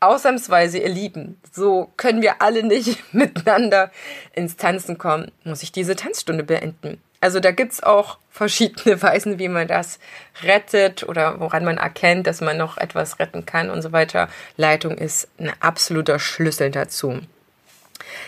ausnahmsweise, 0.07 0.79
ihr 0.79 0.89
Lieben, 0.89 1.41
so 1.53 1.91
können 1.97 2.23
wir 2.23 2.43
alle 2.43 2.63
nicht 2.63 3.03
miteinander 3.15 3.91
ins 4.33 4.57
Tanzen 4.57 4.99
kommen, 4.99 5.31
muss 5.45 5.63
ich 5.63 5.73
diese 5.73 5.97
Tanzstunde 5.97 6.45
beenden. 6.45 7.01
Also 7.21 7.41
da 7.41 7.53
gibt's 7.53 7.83
auch 7.83 8.19
verschiedene 8.31 9.01
Weisen, 9.03 9.39
wie 9.39 9.49
man 9.49 9.67
das 9.67 9.99
rettet 10.43 11.09
oder 11.09 11.41
woran 11.41 11.65
man 11.65 11.79
erkennt, 11.79 12.27
dass 12.27 12.41
man 12.41 12.59
noch 12.59 12.77
etwas 12.77 13.19
retten 13.19 13.47
kann 13.47 13.71
und 13.71 13.81
so 13.81 13.93
weiter. 13.93 14.29
Leitung 14.57 14.99
ist 14.99 15.29
ein 15.39 15.53
absoluter 15.61 16.19
Schlüssel 16.19 16.71
dazu. 16.71 17.21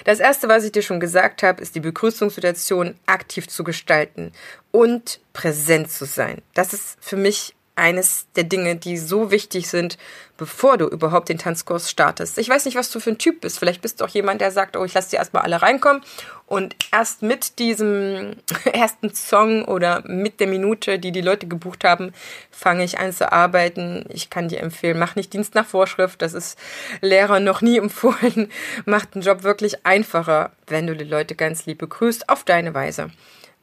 Das 0.04 0.20
erste, 0.20 0.48
was 0.48 0.64
ich 0.64 0.72
dir 0.72 0.82
schon 0.82 1.00
gesagt 1.00 1.42
habe, 1.42 1.60
ist 1.60 1.74
die 1.74 1.80
Begrüßungssituation 1.80 2.94
aktiv 3.04 3.48
zu 3.48 3.64
gestalten 3.64 4.32
und 4.70 5.20
präsent 5.32 5.90
zu 5.90 6.06
sein. 6.06 6.40
Das 6.54 6.72
ist 6.72 6.96
für 7.00 7.16
mich 7.16 7.54
eines 7.76 8.26
der 8.36 8.44
Dinge, 8.44 8.76
die 8.76 8.96
so 8.96 9.30
wichtig 9.30 9.68
sind, 9.68 9.98
bevor 10.38 10.78
du 10.78 10.86
überhaupt 10.86 11.28
den 11.28 11.38
Tanzkurs 11.38 11.90
startest. 11.90 12.38
Ich 12.38 12.48
weiß 12.48 12.64
nicht, 12.64 12.76
was 12.76 12.90
du 12.90 13.00
für 13.00 13.10
ein 13.10 13.18
Typ 13.18 13.42
bist. 13.42 13.58
Vielleicht 13.58 13.82
bist 13.82 14.00
du 14.00 14.04
auch 14.04 14.08
jemand, 14.08 14.40
der 14.40 14.50
sagt, 14.50 14.76
oh, 14.76 14.84
ich 14.84 14.94
lasse 14.94 15.10
die 15.10 15.16
erstmal 15.16 15.42
alle 15.42 15.62
reinkommen 15.62 16.02
und 16.46 16.74
erst 16.92 17.22
mit 17.22 17.58
diesem 17.58 18.36
ersten 18.72 19.14
Song 19.14 19.64
oder 19.64 20.02
mit 20.06 20.40
der 20.40 20.46
Minute, 20.46 20.98
die 20.98 21.12
die 21.12 21.20
Leute 21.20 21.46
gebucht 21.46 21.84
haben, 21.84 22.12
fange 22.50 22.84
ich 22.84 22.98
an 22.98 23.12
zu 23.12 23.30
arbeiten. 23.30 24.06
Ich 24.08 24.30
kann 24.30 24.48
dir 24.48 24.60
empfehlen, 24.60 24.98
mach 24.98 25.14
nicht 25.14 25.32
Dienst 25.32 25.54
nach 25.54 25.66
Vorschrift. 25.66 26.22
Das 26.22 26.32
ist 26.32 26.58
Lehrer 27.02 27.40
noch 27.40 27.60
nie 27.60 27.78
empfohlen. 27.86 28.50
Macht 28.86 29.14
den 29.14 29.22
Job 29.22 29.42
wirklich 29.42 29.84
einfacher, 29.84 30.52
wenn 30.66 30.86
du 30.86 30.96
die 30.96 31.04
Leute 31.04 31.34
ganz 31.34 31.66
lieb 31.66 31.78
begrüßt 31.78 32.28
auf 32.28 32.44
deine 32.44 32.74
Weise. 32.74 33.10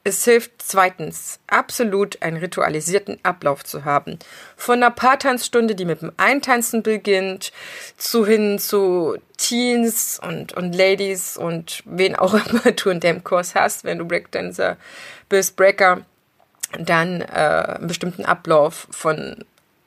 Es 0.06 0.22
hilft 0.24 0.52
zweitens, 0.58 1.40
absolut 1.46 2.20
einen 2.20 2.36
ritualisierten 2.36 3.18
Ablauf 3.22 3.64
zu 3.64 3.86
haben. 3.86 4.18
Von 4.54 4.82
einer 4.82 4.90
Paartanzstunde, 4.90 5.74
die 5.74 5.86
mit 5.86 6.02
dem 6.02 6.12
Eintanzen 6.18 6.82
beginnt, 6.82 7.52
zu 7.96 8.26
hin 8.26 8.58
zu 8.58 9.16
Teens 9.38 10.20
und, 10.22 10.52
und 10.52 10.74
Ladies 10.74 11.38
und 11.38 11.82
wen 11.86 12.16
auch 12.16 12.34
immer 12.46 12.72
du 12.72 12.90
in 12.90 13.00
dem 13.00 13.24
Kurs 13.24 13.54
hast, 13.54 13.84
wenn 13.84 13.96
du 13.96 14.04
Breakdancer 14.04 14.76
bist, 15.30 15.56
Breaker, 15.56 16.02
dann 16.78 17.22
äh, 17.22 17.24
einen 17.24 17.86
bestimmten 17.86 18.26
Ablauf 18.26 18.86
von 18.90 19.42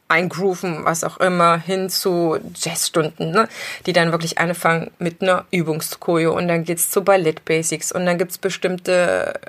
eingrooven, 0.07 0.83
was 0.83 1.03
auch 1.03 1.17
immer, 1.17 1.59
hin 1.59 1.89
zu 1.91 2.39
Jazzstunden, 2.55 3.29
ne? 3.31 3.47
die 3.85 3.93
dann 3.93 4.11
wirklich 4.11 4.39
anfangen 4.39 4.89
mit 4.97 5.21
einer 5.21 5.45
Übungskojo 5.51 6.35
und 6.35 6.47
dann 6.47 6.63
geht's 6.63 6.89
zu 6.89 7.03
Ballett 7.03 7.45
Basics 7.45 7.91
und 7.91 8.05
dann 8.07 8.17
gibt's 8.17 8.39
bestimmte 8.39 9.39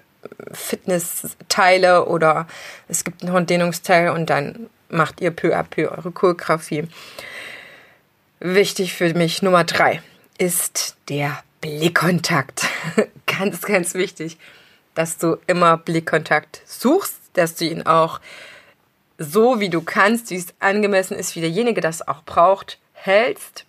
Fitnessteile 0.53 2.07
oder 2.07 2.47
es 2.89 3.05
gibt 3.05 3.25
einen 3.25 3.47
Dehnungsteil 3.47 4.11
und 4.11 4.31
dann 4.31 4.69
macht 4.89 5.21
ihr 5.21 5.31
peu 5.31 5.57
à 5.57 5.63
peu 5.63 5.89
eure 5.91 6.11
Choreografie. 6.11 6.89
Wichtig 8.41 8.95
für 8.95 9.13
mich 9.15 9.43
Nummer 9.43 9.65
drei 9.65 10.03
ist 10.39 10.97
der 11.09 11.43
Blickkontakt. 11.61 12.67
ganz, 13.27 13.63
ganz 13.63 13.95
wichtig, 13.95 14.39
dass 14.95 15.19
du 15.19 15.37
immer 15.47 15.77
Blickkontakt 15.77 16.63
suchst, 16.67 17.17
dass 17.35 17.55
du 17.55 17.65
ihn 17.65 17.83
auch 17.83 18.21
so 19.19 19.59
wie 19.59 19.69
du 19.69 19.83
kannst, 19.83 20.31
wie 20.31 20.37
es 20.37 20.47
angemessen 20.61 21.17
ist, 21.17 21.35
wie 21.35 21.41
derjenige 21.41 21.81
das 21.81 22.07
auch 22.07 22.23
braucht, 22.23 22.79
hältst 22.93 23.65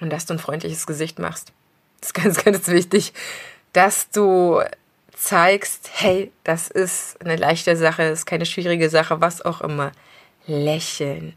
und 0.00 0.10
dass 0.10 0.26
du 0.26 0.34
ein 0.34 0.38
freundliches 0.38 0.86
Gesicht 0.86 1.18
machst. 1.18 1.52
Das 2.00 2.10
ist 2.10 2.14
ganz, 2.14 2.44
ganz 2.44 2.68
wichtig, 2.68 3.12
dass 3.72 4.10
du 4.10 4.62
zeigst, 5.16 5.90
hey, 5.94 6.30
das 6.44 6.68
ist 6.68 7.20
eine 7.20 7.36
leichte 7.36 7.76
Sache, 7.76 8.08
das 8.08 8.20
ist 8.20 8.26
keine 8.26 8.46
schwierige 8.46 8.88
Sache, 8.90 9.20
was 9.20 9.42
auch 9.42 9.60
immer. 9.62 9.92
Lächeln. 10.46 11.34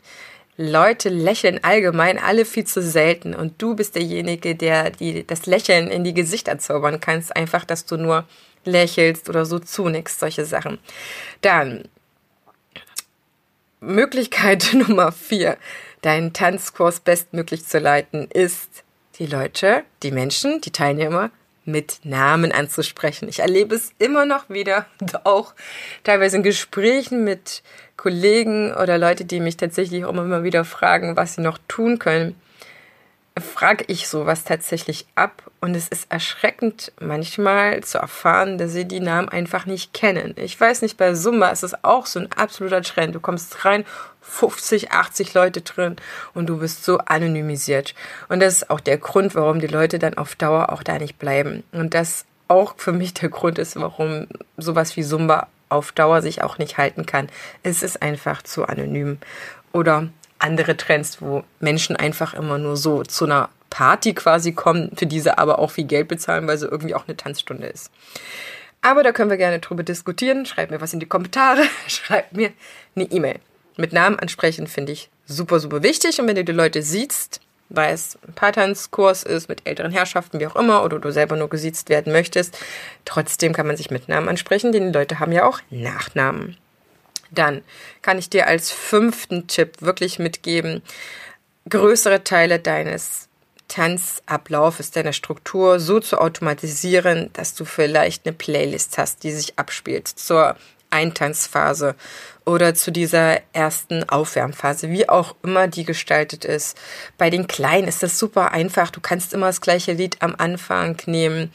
Leute 0.58 1.08
lächeln 1.08 1.64
allgemein 1.64 2.20
alle 2.20 2.44
viel 2.44 2.66
zu 2.66 2.82
selten 2.82 3.34
und 3.34 3.62
du 3.62 3.76
bist 3.76 3.96
derjenige, 3.96 4.56
der 4.56 4.92
die, 4.92 5.26
das 5.26 5.46
Lächeln 5.46 5.88
in 5.88 6.04
die 6.04 6.14
Gesichter 6.14 6.60
zaubern 6.60 7.00
kannst, 7.00 7.36
einfach, 7.36 7.64
dass 7.64 7.86
du 7.86 7.96
nur 7.96 8.26
lächelst 8.66 9.30
oder 9.30 9.46
so 9.46 9.58
zunickst, 9.58 10.20
solche 10.20 10.44
Sachen. 10.44 10.78
Dann 11.42 11.88
Möglichkeit 13.80 14.70
Nummer 14.74 15.14
vier, 15.14 15.58
deinen 16.02 16.34
Tanzkurs 16.34 17.00
bestmöglich 17.00 17.66
zu 17.66 17.80
leiten, 17.80 18.30
ist 18.30 18.84
die 19.18 19.28
Leute, 19.28 19.84
die 20.04 20.12
Menschen, 20.12 20.60
die 20.60 20.72
Teilnehmer 20.72 21.32
mit 21.72 22.00
Namen 22.04 22.52
anzusprechen. 22.52 23.30
Ich 23.30 23.40
erlebe 23.40 23.76
es 23.76 23.92
immer 24.00 24.26
noch 24.26 24.50
wieder 24.50 24.86
auch 25.24 25.54
teilweise 26.04 26.38
in 26.38 26.44
Gesprächen 26.44 27.24
mit 27.24 27.64
Kollegen 27.98 28.74
oder 28.74 28.98
Leute, 28.98 29.26
die 29.26 29.40
mich 29.40 29.58
tatsächlich 29.58 30.06
auch 30.06 30.14
immer 30.14 30.44
wieder 30.44 30.66
fragen, 30.66 31.16
was 31.16 31.36
sie 31.36 31.42
noch 31.42 31.58
tun 31.68 32.00
können 32.00 32.36
frage 33.42 33.86
ich 33.88 34.08
sowas 34.08 34.44
tatsächlich 34.44 35.06
ab 35.16 35.44
und 35.62 35.76
es 35.76 35.88
ist 35.88 36.12
erschreckend 36.12 36.92
manchmal 37.00 37.84
zu 37.84 37.98
erfahren, 37.98 38.58
dass 38.58 38.72
sie 38.72 38.86
die 38.86 39.00
Namen 39.00 39.30
einfach 39.30 39.66
nicht 39.66 39.94
kennen. 39.94 40.34
Ich 40.38 40.60
weiß 40.60 40.82
nicht, 40.82 40.98
bei 40.98 41.14
Sumba 41.14 41.50
ist 41.50 41.64
es 41.64 41.84
auch 41.84 42.06
so 42.06 42.20
ein 42.20 42.32
absoluter 42.32 42.82
Trend. 42.82 43.16
Du 43.16 43.20
kommst 43.20 43.66
rein, 43.66 43.86
50, 44.22 44.92
80 44.92 45.34
Leute 45.34 45.62
drin 45.62 45.96
und 46.34 46.48
du 46.48 46.58
bist 46.58 46.86
so 46.86 47.00
anonymisiert. 47.00 47.96
Und 48.30 48.42
das 48.42 48.58
ist 48.58 48.70
auch 48.70 48.80
der 48.80 48.98
Grund, 48.98 49.36
warum 49.36 49.60
die 49.60 49.68
Leute 49.68 50.00
dann 50.00 50.18
auf 50.18 50.36
Dauer 50.36 50.72
auch 50.72 50.84
da 50.84 50.98
nicht 50.98 51.20
bleiben. 51.20 51.64
Und 51.72 51.94
das 51.94 52.26
auch 52.48 52.76
für 52.78 52.92
mich 52.92 53.14
der 53.14 53.30
Grund 53.30 53.60
ist, 53.60 53.76
warum 53.76 54.28
sowas 54.58 54.98
wie 54.98 55.04
Sumba 55.04 55.48
auf 55.70 55.92
Dauer 55.92 56.22
sich 56.22 56.42
auch 56.42 56.58
nicht 56.58 56.78
halten 56.78 57.06
kann. 57.06 57.30
Es 57.64 57.84
ist 57.84 58.02
einfach 58.02 58.42
zu 58.42 58.66
anonym. 58.66 59.20
Oder 59.72 60.10
andere 60.40 60.78
Trends, 60.78 61.22
wo 61.22 61.44
Menschen 61.60 61.96
einfach 61.96 62.34
immer 62.34 62.58
nur 62.58 62.78
so 62.78 63.04
zu 63.04 63.26
einer 63.26 63.50
Party 63.70 64.14
quasi 64.14 64.54
kommen, 64.54 64.92
für 64.96 65.06
diese 65.06 65.38
aber 65.38 65.60
auch 65.60 65.72
viel 65.72 65.86
Geld 65.86 66.08
bezahlen, 66.08 66.48
weil 66.48 66.58
sie 66.58 66.68
irgendwie 66.68 66.96
auch 66.96 67.08
eine 67.08 67.18
Tanzstunde 67.18 67.68
ist. 67.68 67.92
Aber 68.82 69.04
da 69.04 69.12
können 69.12 69.30
wir 69.30 69.38
gerne 69.38 69.60
drüber 69.60 69.84
diskutieren. 69.84 70.46
Schreibt 70.46 70.72
mir 70.72 70.82
was 70.82 70.94
in 70.94 71.00
die 71.00 71.06
Kommentare, 71.06 71.64
schreibt 71.88 72.34
mir 72.36 72.52
eine 72.96 73.06
E-Mail. 73.06 73.40
Mit 73.78 73.94
Namen 73.94 74.20
ansprechen 74.20 74.68
finde 74.68 74.94
ich 74.94 75.10
super, 75.26 75.60
super 75.60 75.84
wichtig. 75.84 76.20
Und 76.20 76.28
wenn 76.28 76.36
du 76.36 76.44
die 76.44 76.52
Leute 76.52 76.82
siehst, 76.82 77.42
weil 77.70 77.94
es 77.94 78.18
ein 78.28 78.34
Paartanzkurs 78.34 79.24
ist 79.24 79.48
mit 79.48 79.66
älteren 79.66 79.92
Herrschaften, 79.92 80.40
wie 80.40 80.48
auch 80.48 80.56
immer, 80.56 80.84
oder 80.84 81.00
du 81.00 81.12
selber 81.12 81.36
nur 81.36 81.50
gesiezt 81.50 81.90
werden 81.90 82.12
möchtest, 82.12 82.58
trotzdem 83.06 83.54
kann 83.54 83.68
man 83.68 83.78
sich 83.78 83.92
mit 83.92 84.10
Namen 84.10 84.28
ansprechen, 84.28 84.72
denn 84.72 84.88
die 84.88 84.98
Leute 84.98 85.20
haben 85.20 85.32
ja 85.32 85.46
auch 85.46 85.60
Nachnamen. 85.70 86.58
Dann 87.32 87.64
kann 88.02 88.18
ich 88.18 88.30
dir 88.30 88.48
als 88.48 88.72
fünften 88.72 89.48
Tipp 89.48 89.82
wirklich 89.82 90.20
mitgeben, 90.20 90.82
größere 91.70 92.24
Teile 92.24 92.60
deines 92.60 93.28
Tanzablauf 93.68 94.80
ist, 94.80 94.96
deine 94.96 95.14
Struktur 95.14 95.80
so 95.80 96.00
zu 96.00 96.20
automatisieren, 96.20 97.30
dass 97.34 97.54
du 97.54 97.66
vielleicht 97.66 98.26
eine 98.26 98.34
Playlist 98.34 98.98
hast, 98.98 99.24
die 99.24 99.32
sich 99.32 99.58
abspielt 99.60 100.08
zur 100.08 100.56
Eintanzphase 100.90 101.96
oder 102.46 102.74
zu 102.74 102.92
dieser 102.92 103.40
ersten 103.54 104.10
Aufwärmphase, 104.10 104.90
wie 104.90 105.08
auch 105.08 105.36
immer 105.44 105.68
die 105.68 105.86
gestaltet 105.86 106.46
ist. 106.46 106.78
Bei 107.20 107.30
den 107.30 107.46
Kleinen 107.46 107.88
ist 107.88 108.02
das 108.02 108.18
super 108.18 108.52
einfach. 108.52 108.90
Du 108.90 109.00
kannst 109.00 109.34
immer 109.34 109.48
das 109.48 109.62
gleiche 109.62 109.94
Lied 109.94 110.18
am 110.22 110.34
Anfang 110.38 110.98
nehmen 111.06 111.54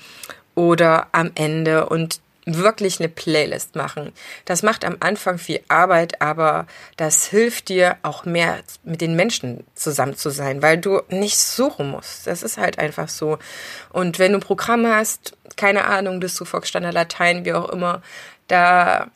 oder 0.54 1.08
am 1.10 1.32
Ende 1.34 1.86
und 1.86 2.20
wirklich 2.46 3.00
eine 3.00 3.08
Playlist 3.08 3.74
machen. 3.74 4.12
Das 4.44 4.62
macht 4.62 4.84
am 4.84 4.96
Anfang 5.00 5.38
viel 5.38 5.60
Arbeit, 5.68 6.20
aber 6.20 6.66
das 6.96 7.26
hilft 7.26 7.68
dir 7.68 7.96
auch 8.02 8.24
mehr 8.24 8.58
mit 8.82 9.00
den 9.00 9.16
Menschen 9.16 9.64
zusammen 9.74 10.16
zu 10.16 10.30
sein, 10.30 10.62
weil 10.62 10.78
du 10.78 11.00
nicht 11.08 11.38
suchen 11.38 11.90
musst. 11.90 12.26
Das 12.26 12.42
ist 12.42 12.58
halt 12.58 12.78
einfach 12.78 13.08
so. 13.08 13.38
Und 13.90 14.18
wenn 14.18 14.32
du 14.32 14.38
ein 14.38 14.42
Programm 14.42 14.86
hast, 14.86 15.36
keine 15.56 15.86
Ahnung, 15.86 16.20
das 16.20 16.34
du 16.34 16.44
Volksstandard 16.44 16.94
Latein, 16.94 17.44
wie 17.44 17.54
auch 17.54 17.68
immer, 17.70 18.02
da 18.48 19.10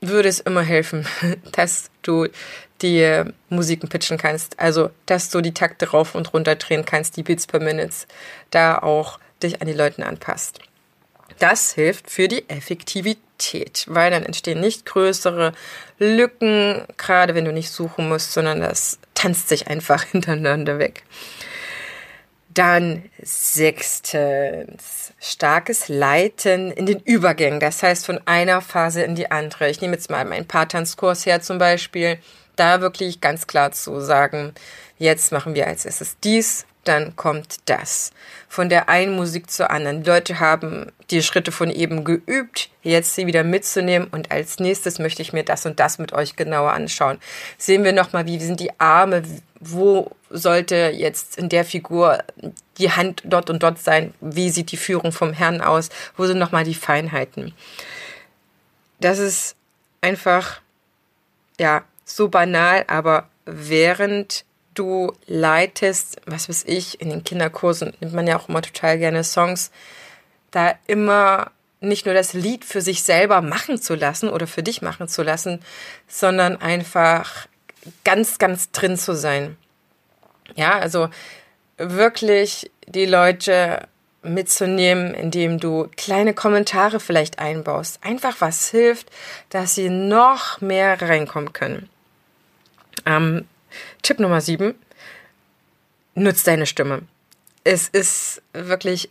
würde 0.00 0.28
es 0.28 0.40
immer 0.40 0.62
helfen, 0.62 1.06
dass 1.52 1.90
du 2.02 2.28
die 2.80 3.24
Musiken 3.50 3.90
pitchen 3.90 4.16
kannst. 4.16 4.58
Also, 4.58 4.90
dass 5.04 5.28
du 5.28 5.42
die 5.42 5.52
Takte 5.52 5.90
rauf 5.90 6.14
und 6.14 6.32
runter 6.32 6.56
drehen 6.56 6.86
kannst, 6.86 7.18
die 7.18 7.22
Beats 7.22 7.46
per 7.46 7.60
Minute, 7.60 7.94
da 8.50 8.78
auch 8.78 9.18
dich 9.42 9.60
an 9.60 9.68
die 9.68 9.74
Leute 9.74 10.06
anpasst. 10.06 10.60
Das 11.38 11.72
hilft 11.72 12.10
für 12.10 12.28
die 12.28 12.48
Effektivität, 12.48 13.84
weil 13.88 14.10
dann 14.10 14.24
entstehen 14.24 14.60
nicht 14.60 14.84
größere 14.86 15.52
Lücken, 15.98 16.84
gerade 16.96 17.34
wenn 17.34 17.44
du 17.44 17.52
nicht 17.52 17.70
suchen 17.70 18.08
musst, 18.08 18.32
sondern 18.32 18.60
das 18.60 18.98
tanzt 19.14 19.48
sich 19.48 19.68
einfach 19.68 20.02
hintereinander 20.10 20.78
weg. 20.78 21.04
Dann 22.52 23.04
sechstens, 23.22 25.12
starkes 25.20 25.88
Leiten 25.88 26.72
in 26.72 26.84
den 26.84 26.98
Übergängen, 26.98 27.60
das 27.60 27.82
heißt 27.82 28.04
von 28.04 28.20
einer 28.26 28.60
Phase 28.60 29.02
in 29.02 29.14
die 29.14 29.30
andere. 29.30 29.70
Ich 29.70 29.80
nehme 29.80 29.94
jetzt 29.94 30.10
mal 30.10 30.24
meinen 30.24 30.48
Paartanzkurs 30.48 31.26
her 31.26 31.40
zum 31.40 31.58
Beispiel, 31.58 32.18
da 32.56 32.80
wirklich 32.80 33.20
ganz 33.20 33.46
klar 33.46 33.70
zu 33.70 34.00
sagen, 34.00 34.52
jetzt 34.98 35.30
machen 35.32 35.54
wir 35.54 35.68
als 35.68 35.84
erstes 35.84 36.18
dies, 36.18 36.66
dann 36.90 37.14
kommt 37.14 37.56
das. 37.66 38.10
Von 38.48 38.68
der 38.68 38.88
einen 38.88 39.14
Musik 39.14 39.48
zur 39.48 39.70
anderen. 39.70 40.02
Die 40.02 40.10
Leute 40.10 40.40
haben 40.40 40.90
die 41.10 41.22
Schritte 41.22 41.52
von 41.52 41.70
eben 41.70 42.02
geübt, 42.02 42.68
jetzt 42.82 43.14
sie 43.14 43.26
wieder 43.26 43.44
mitzunehmen 43.44 44.08
und 44.10 44.32
als 44.32 44.58
nächstes 44.58 44.98
möchte 44.98 45.22
ich 45.22 45.32
mir 45.32 45.44
das 45.44 45.64
und 45.66 45.78
das 45.78 45.98
mit 45.98 46.12
euch 46.12 46.34
genauer 46.34 46.72
anschauen. 46.72 47.18
Sehen 47.58 47.84
wir 47.84 47.92
nochmal, 47.92 48.26
wie 48.26 48.40
sind 48.40 48.58
die 48.58 48.78
Arme, 48.80 49.22
wo 49.60 50.10
sollte 50.30 50.92
jetzt 50.92 51.38
in 51.38 51.48
der 51.48 51.64
Figur 51.64 52.18
die 52.78 52.90
Hand 52.90 53.22
dort 53.24 53.50
und 53.50 53.62
dort 53.62 53.78
sein, 53.78 54.12
wie 54.20 54.50
sieht 54.50 54.72
die 54.72 54.76
Führung 54.76 55.12
vom 55.12 55.32
Herrn 55.32 55.60
aus, 55.60 55.90
wo 56.16 56.26
sind 56.26 56.38
nochmal 56.38 56.64
die 56.64 56.74
Feinheiten. 56.74 57.54
Das 58.98 59.20
ist 59.20 59.54
einfach, 60.00 60.60
ja, 61.60 61.84
so 62.04 62.28
banal, 62.28 62.84
aber 62.88 63.28
während 63.44 64.44
du 64.80 65.12
leitest, 65.26 66.16
was 66.24 66.48
weiß 66.48 66.64
ich, 66.66 67.00
in 67.02 67.10
den 67.10 67.22
Kinderkursen 67.22 67.92
nimmt 68.00 68.14
man 68.14 68.26
ja 68.26 68.38
auch 68.38 68.48
immer 68.48 68.62
total 68.62 68.98
gerne 68.98 69.22
Songs, 69.22 69.70
da 70.50 70.74
immer 70.86 71.50
nicht 71.80 72.06
nur 72.06 72.14
das 72.14 72.32
Lied 72.32 72.64
für 72.64 72.80
sich 72.80 73.02
selber 73.02 73.42
machen 73.42 73.80
zu 73.80 73.94
lassen 73.94 74.30
oder 74.30 74.46
für 74.46 74.62
dich 74.62 74.80
machen 74.80 75.06
zu 75.06 75.22
lassen, 75.22 75.60
sondern 76.08 76.56
einfach 76.56 77.46
ganz, 78.04 78.38
ganz 78.38 78.70
drin 78.70 78.96
zu 78.96 79.14
sein. 79.14 79.56
Ja, 80.56 80.78
also 80.78 81.08
wirklich 81.76 82.70
die 82.86 83.06
Leute 83.06 83.86
mitzunehmen, 84.22 85.14
indem 85.14 85.60
du 85.60 85.88
kleine 85.96 86.34
Kommentare 86.34 87.00
vielleicht 87.00 87.38
einbaust. 87.38 87.98
Einfach 88.02 88.36
was 88.40 88.70
hilft, 88.70 89.10
dass 89.50 89.74
sie 89.74 89.90
noch 89.90 90.60
mehr 90.60 91.00
reinkommen 91.00 91.52
können. 91.52 91.88
Ähm, 93.06 93.46
Tipp 94.02 94.18
Nummer 94.18 94.40
sieben, 94.40 94.74
nutz 96.14 96.42
deine 96.44 96.66
Stimme. 96.66 97.02
Es 97.64 97.88
ist 97.88 98.42
wirklich 98.52 99.10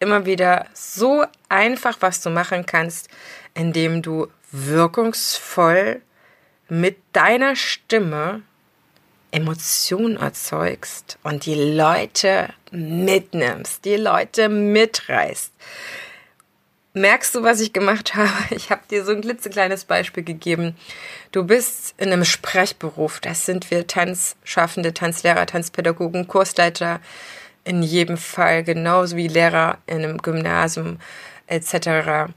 immer 0.00 0.26
wieder 0.26 0.66
so 0.74 1.24
einfach, 1.48 1.98
was 2.00 2.20
du 2.20 2.30
machen 2.30 2.66
kannst, 2.66 3.08
indem 3.54 4.02
du 4.02 4.28
wirkungsvoll 4.50 6.02
mit 6.68 6.98
deiner 7.12 7.54
Stimme 7.56 8.42
Emotionen 9.30 10.16
erzeugst 10.16 11.18
und 11.22 11.46
die 11.46 11.54
Leute 11.54 12.50
mitnimmst, 12.70 13.84
die 13.84 13.96
Leute 13.96 14.48
mitreißt. 14.48 15.52
Merkst 16.94 17.34
du, 17.34 17.42
was 17.42 17.60
ich 17.60 17.72
gemacht 17.72 18.14
habe? 18.14 18.54
Ich 18.54 18.70
habe 18.70 18.82
dir 18.90 19.04
so 19.04 19.12
ein 19.12 19.22
klitzekleines 19.22 19.84
Beispiel 19.84 20.22
gegeben. 20.22 20.76
Du 21.30 21.44
bist 21.44 21.94
in 21.98 22.12
einem 22.12 22.24
Sprechberuf. 22.24 23.20
Das 23.20 23.46
sind 23.46 23.70
wir 23.70 23.86
Tanzschaffende, 23.86 24.92
Tanzlehrer, 24.92 25.46
Tanzpädagogen, 25.46 26.28
Kursleiter 26.28 27.00
in 27.64 27.82
jedem 27.82 28.16
Fall, 28.16 28.64
genauso 28.64 29.16
wie 29.16 29.28
Lehrer 29.28 29.78
in 29.86 29.98
einem 29.98 30.18
Gymnasium 30.18 30.98
etc. 31.46 32.32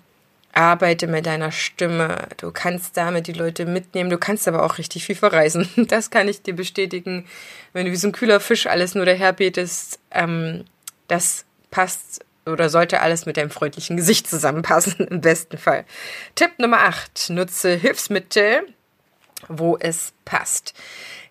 Arbeite 0.53 1.07
mit 1.07 1.25
deiner 1.25 1.51
Stimme. 1.51 2.27
Du 2.37 2.51
kannst 2.51 2.95
damit 2.95 3.27
die 3.27 3.33
Leute 3.33 3.65
mitnehmen. 3.65 4.09
Du 4.09 4.17
kannst 4.17 4.47
aber 4.47 4.63
auch 4.63 4.77
richtig 4.77 5.05
viel 5.05 5.15
verreisen. 5.15 5.67
Das 5.87 6.11
kann 6.11 6.29
ich 6.29 6.43
dir 6.43 6.55
bestätigen. 6.55 7.25
Wenn 7.73 7.85
du 7.85 7.91
wie 7.91 7.97
so 7.97 8.07
ein 8.07 8.13
kühler 8.13 8.39
Fisch 8.39 8.67
alles 8.67 8.95
nur 8.95 9.05
daherbetest, 9.05 9.99
ähm, 10.11 10.63
das 11.07 11.45
passt 11.71 12.24
oder 12.45 12.69
sollte 12.69 13.01
alles 13.01 13.25
mit 13.25 13.37
deinem 13.37 13.49
freundlichen 13.49 13.97
Gesicht 13.97 14.27
zusammenpassen, 14.27 15.07
im 15.09 15.21
besten 15.21 15.57
Fall. 15.57 15.85
Tipp 16.35 16.51
Nummer 16.57 16.79
8. 16.81 17.29
Nutze 17.31 17.75
Hilfsmittel, 17.75 18.63
wo 19.47 19.77
es 19.79 20.13
passt. 20.25 20.73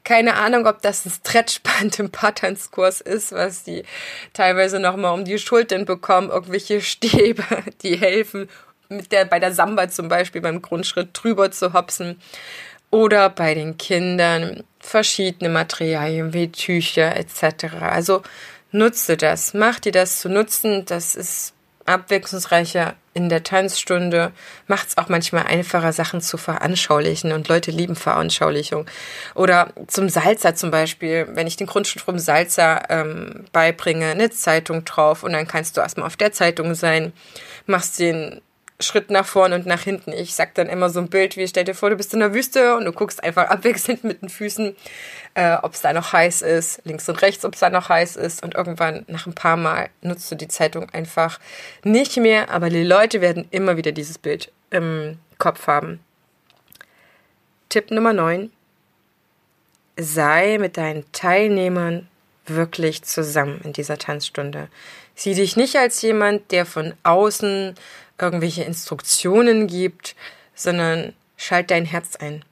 Keine 0.05 0.35
Ahnung, 0.35 0.66
ob 0.66 0.83
das 0.83 1.07
ein 1.07 1.11
Stretchband 1.11 1.98
im 1.98 2.11
Patternskurs 2.11 3.00
ist, 3.00 3.33
was 3.33 3.64
die 3.64 3.85
teilweise 4.35 4.79
nochmal 4.79 5.14
um 5.14 5.24
die 5.24 5.38
Schultern 5.38 5.87
bekommen, 5.87 6.29
irgendwelche 6.29 6.83
Stäbe, 6.83 7.44
die 7.83 7.96
helfen, 7.96 8.48
mit 8.90 9.12
der, 9.12 9.24
bei 9.24 9.40
der 9.40 9.53
Samba 9.53 9.88
zum 9.88 10.09
Beispiel 10.09 10.42
beim 10.42 10.61
Grundschritt 10.61 11.11
drüber 11.12 11.50
zu 11.50 11.72
hopsen. 11.72 12.20
Oder 12.90 13.29
bei 13.29 13.55
den 13.55 13.77
Kindern 13.77 14.62
verschiedene 14.79 15.48
Materialien 15.48 16.33
wie 16.33 16.53
Tücher 16.53 17.16
etc. 17.16 17.74
Also 17.81 18.22
nutze 18.74 19.16
das, 19.16 19.54
mach 19.54 19.80
dir 19.80 19.92
das 19.92 20.20
zu 20.20 20.28
nutzen, 20.28 20.84
das 20.84 21.14
ist 21.14 21.54
abwechslungsreicher 21.87 22.94
in 23.12 23.28
der 23.28 23.44
Tanzstunde, 23.44 24.32
macht 24.66 24.88
es 24.88 24.98
auch 24.98 25.08
manchmal 25.08 25.44
einfacher, 25.44 25.92
Sachen 25.92 26.20
zu 26.20 26.37
veranschaulichen. 26.37 27.32
Und 27.32 27.48
Leute 27.48 27.70
lieben 27.70 27.94
Veranschaulichung. 27.94 28.87
Oder 29.34 29.72
zum 29.87 30.08
Salzer 30.08 30.54
zum 30.54 30.70
Beispiel, 30.70 31.28
wenn 31.30 31.46
ich 31.46 31.56
den 31.56 31.66
Grundschritt 31.66 32.02
vom 32.02 32.18
Salzer 32.18 32.90
ähm, 32.90 33.44
beibringe, 33.52 34.06
eine 34.06 34.30
Zeitung 34.30 34.84
drauf. 34.84 35.22
Und 35.22 35.32
dann 35.32 35.46
kannst 35.46 35.76
du 35.76 35.80
erstmal 35.80 36.06
auf 36.06 36.16
der 36.16 36.32
Zeitung 36.32 36.74
sein, 36.74 37.12
machst 37.66 38.00
den 38.00 38.40
Schritt 38.80 39.10
nach 39.10 39.24
vorn 39.24 39.52
und 39.52 39.66
nach 39.66 39.82
hinten. 39.82 40.12
Ich 40.12 40.34
sag 40.34 40.54
dann 40.54 40.68
immer 40.68 40.90
so 40.90 40.98
ein 40.98 41.08
Bild 41.08 41.37
wie, 41.37 41.46
stell 41.46 41.64
dir 41.64 41.74
vor, 41.74 41.90
du 41.90 41.96
bist 41.96 42.12
in 42.12 42.20
der 42.20 42.34
Wüste 42.34 42.76
und 42.76 42.84
du 42.84 42.92
guckst 42.92 43.22
einfach 43.22 43.44
abwechselnd 43.48 44.04
mit 44.04 44.22
den 44.22 44.28
Füßen, 44.28 44.74
äh, 45.34 45.56
ob 45.62 45.74
es 45.74 45.80
da 45.80 45.92
noch 45.92 46.12
heiß 46.12 46.42
ist, 46.42 46.80
links 46.84 47.08
und 47.08 47.22
rechts, 47.22 47.44
ob 47.44 47.54
es 47.54 47.60
da 47.60 47.70
noch 47.70 47.88
heiß 47.88 48.16
ist 48.16 48.42
und 48.42 48.54
irgendwann 48.54 49.04
nach 49.06 49.26
ein 49.26 49.34
paar 49.34 49.56
Mal 49.56 49.90
nutzt 50.02 50.30
du 50.30 50.34
die 50.34 50.48
Zeitung 50.48 50.90
einfach 50.90 51.38
nicht 51.84 52.16
mehr, 52.16 52.50
aber 52.50 52.68
die 52.68 52.82
Leute 52.84 53.20
werden 53.20 53.46
immer 53.50 53.76
wieder 53.76 53.92
dieses 53.92 54.18
Bild 54.18 54.52
im 54.70 55.18
Kopf 55.38 55.66
haben. 55.66 56.00
Tipp 57.68 57.90
Nummer 57.90 58.12
9. 58.12 58.50
Sei 59.96 60.58
mit 60.58 60.76
deinen 60.76 61.04
Teilnehmern 61.12 62.08
wirklich 62.46 63.02
zusammen 63.02 63.60
in 63.64 63.72
dieser 63.72 63.98
Tanzstunde. 63.98 64.68
Sieh 65.14 65.34
dich 65.34 65.56
nicht 65.56 65.76
als 65.76 66.02
jemand, 66.02 66.50
der 66.50 66.66
von 66.66 66.94
außen 67.04 67.74
irgendwelche 68.18 68.64
Instruktionen 68.64 69.66
gibt, 69.66 70.14
sondern 70.55 71.14
schalt 71.37 71.70
dein 71.70 71.85
Herz 71.85 72.16
ein. 72.16 72.44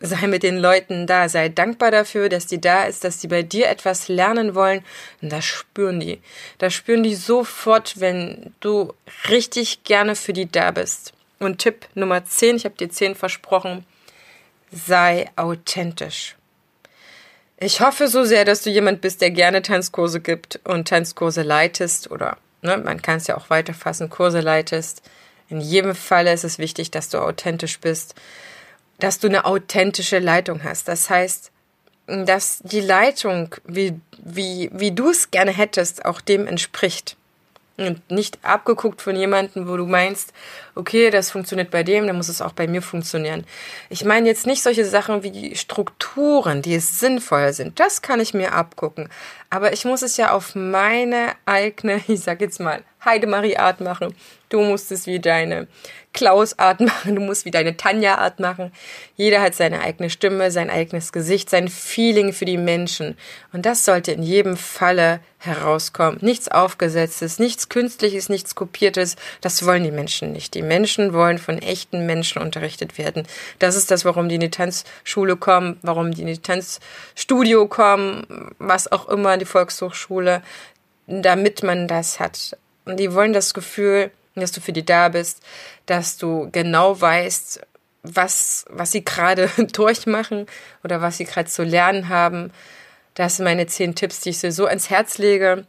Sei 0.00 0.28
mit 0.28 0.44
den 0.44 0.58
Leuten 0.58 1.08
da, 1.08 1.28
sei 1.28 1.48
dankbar 1.48 1.90
dafür, 1.90 2.28
dass 2.28 2.46
die 2.46 2.60
da 2.60 2.84
ist, 2.84 3.02
dass 3.02 3.18
die 3.18 3.26
bei 3.26 3.42
dir 3.42 3.68
etwas 3.68 4.06
lernen 4.06 4.54
wollen. 4.54 4.84
Und 5.20 5.32
das 5.32 5.44
spüren 5.44 5.98
die. 5.98 6.20
Das 6.58 6.72
spüren 6.72 7.02
die 7.02 7.16
sofort, 7.16 7.98
wenn 7.98 8.54
du 8.60 8.94
richtig 9.28 9.82
gerne 9.82 10.14
für 10.14 10.32
die 10.32 10.50
da 10.50 10.70
bist. 10.70 11.12
Und 11.40 11.58
Tipp 11.58 11.86
Nummer 11.94 12.24
10, 12.24 12.56
ich 12.56 12.64
habe 12.64 12.76
dir 12.76 12.90
10 12.90 13.16
versprochen, 13.16 13.84
sei 14.70 15.30
authentisch. 15.34 16.36
Ich 17.58 17.80
hoffe 17.80 18.06
so 18.06 18.24
sehr, 18.24 18.44
dass 18.44 18.62
du 18.62 18.70
jemand 18.70 19.00
bist, 19.00 19.20
der 19.20 19.32
gerne 19.32 19.62
Tanzkurse 19.62 20.20
gibt 20.20 20.60
und 20.62 20.86
Tanzkurse 20.86 21.42
leitest 21.42 22.08
oder 22.10 22.38
ne, 22.62 22.76
man 22.78 23.02
kann 23.02 23.18
es 23.18 23.26
ja 23.26 23.36
auch 23.36 23.50
weiterfassen, 23.50 24.10
Kurse 24.10 24.40
leitest. 24.40 25.02
In 25.48 25.60
jedem 25.60 25.94
Falle 25.94 26.32
ist 26.32 26.44
es 26.44 26.58
wichtig, 26.58 26.90
dass 26.90 27.08
du 27.08 27.18
authentisch 27.18 27.80
bist, 27.80 28.14
dass 28.98 29.18
du 29.18 29.28
eine 29.28 29.44
authentische 29.44 30.18
Leitung 30.18 30.62
hast. 30.64 30.88
Das 30.88 31.08
heißt, 31.08 31.50
dass 32.06 32.58
die 32.60 32.80
Leitung, 32.80 33.54
wie, 33.64 33.98
wie, 34.18 34.70
wie 34.72 34.92
du 34.92 35.10
es 35.10 35.30
gerne 35.30 35.52
hättest, 35.52 36.04
auch 36.04 36.20
dem 36.20 36.46
entspricht. 36.46 37.16
Und 37.76 38.10
nicht 38.10 38.40
abgeguckt 38.42 39.00
von 39.00 39.14
jemandem, 39.14 39.68
wo 39.68 39.76
du 39.76 39.86
meinst, 39.86 40.32
okay, 40.74 41.10
das 41.10 41.30
funktioniert 41.30 41.70
bei 41.70 41.84
dem, 41.84 42.08
dann 42.08 42.16
muss 42.16 42.28
es 42.28 42.42
auch 42.42 42.52
bei 42.52 42.66
mir 42.66 42.82
funktionieren. 42.82 43.44
Ich 43.88 44.04
meine 44.04 44.26
jetzt 44.26 44.46
nicht 44.46 44.64
solche 44.64 44.84
Sachen 44.84 45.22
wie 45.22 45.54
Strukturen, 45.54 46.60
die 46.60 46.80
sinnvoll 46.80 47.52
sind. 47.52 47.78
Das 47.78 48.02
kann 48.02 48.18
ich 48.18 48.34
mir 48.34 48.52
abgucken. 48.52 49.08
Aber 49.50 49.72
ich 49.72 49.84
muss 49.84 50.02
es 50.02 50.16
ja 50.16 50.32
auf 50.32 50.54
meine 50.54 51.32
eigene, 51.46 52.02
ich 52.08 52.20
sag 52.20 52.40
jetzt 52.40 52.60
mal, 52.60 52.82
Heidemarie-Art 53.04 53.80
machen. 53.80 54.14
Du 54.48 54.60
musst 54.60 54.90
es 54.92 55.06
wie 55.06 55.20
deine 55.20 55.68
Klaus-Art 56.14 56.80
machen, 56.80 57.14
du 57.14 57.20
musst 57.20 57.44
wie 57.44 57.50
deine 57.50 57.76
Tanja-Art 57.76 58.40
machen. 58.40 58.72
Jeder 59.16 59.40
hat 59.40 59.54
seine 59.54 59.82
eigene 59.82 60.10
Stimme, 60.10 60.50
sein 60.50 60.70
eigenes 60.70 61.12
Gesicht, 61.12 61.50
sein 61.50 61.68
Feeling 61.68 62.32
für 62.32 62.44
die 62.44 62.56
Menschen. 62.56 63.16
Und 63.52 63.66
das 63.66 63.84
sollte 63.84 64.12
in 64.12 64.22
jedem 64.22 64.56
Falle 64.56 65.20
herauskommen. 65.38 66.18
Nichts 66.20 66.48
Aufgesetztes, 66.48 67.38
nichts 67.38 67.68
Künstliches, 67.68 68.28
nichts 68.28 68.56
Kopiertes. 68.56 69.14
Das 69.40 69.64
wollen 69.64 69.84
die 69.84 69.92
Menschen 69.92 70.32
nicht. 70.32 70.54
Die 70.54 70.62
Menschen 70.62 71.12
wollen 71.12 71.38
von 71.38 71.58
echten 71.58 72.06
Menschen 72.06 72.42
unterrichtet 72.42 72.98
werden. 72.98 73.24
Das 73.60 73.76
ist 73.76 73.90
das, 73.92 74.04
warum 74.04 74.28
die 74.28 74.34
in 74.34 74.40
die 74.40 74.50
Tanzschule 74.50 75.36
kommen, 75.36 75.78
warum 75.82 76.10
die 76.12 76.22
in 76.22 76.26
die 76.26 76.38
Tanzstudio 76.38 77.68
kommen, 77.68 78.52
was 78.58 78.90
auch 78.90 79.08
immer, 79.08 79.37
die 79.38 79.44
Volkshochschule, 79.44 80.42
damit 81.06 81.62
man 81.62 81.88
das 81.88 82.20
hat. 82.20 82.56
Und 82.84 82.98
die 82.98 83.12
wollen 83.14 83.32
das 83.32 83.54
Gefühl, 83.54 84.10
dass 84.34 84.52
du 84.52 84.60
für 84.60 84.72
die 84.72 84.84
da 84.84 85.08
bist, 85.08 85.42
dass 85.86 86.16
du 86.16 86.48
genau 86.52 87.00
weißt, 87.00 87.60
was, 88.02 88.64
was 88.68 88.92
sie 88.92 89.04
gerade 89.04 89.48
durchmachen 89.72 90.46
oder 90.84 91.00
was 91.00 91.18
sie 91.18 91.24
gerade 91.24 91.48
zu 91.48 91.64
lernen 91.64 92.08
haben. 92.08 92.52
Das 93.14 93.36
sind 93.36 93.44
meine 93.44 93.66
zehn 93.66 93.94
Tipps, 93.94 94.20
die 94.20 94.30
ich 94.30 94.40
dir 94.40 94.52
so 94.52 94.66
ans 94.66 94.90
Herz 94.90 95.18
lege. 95.18 95.66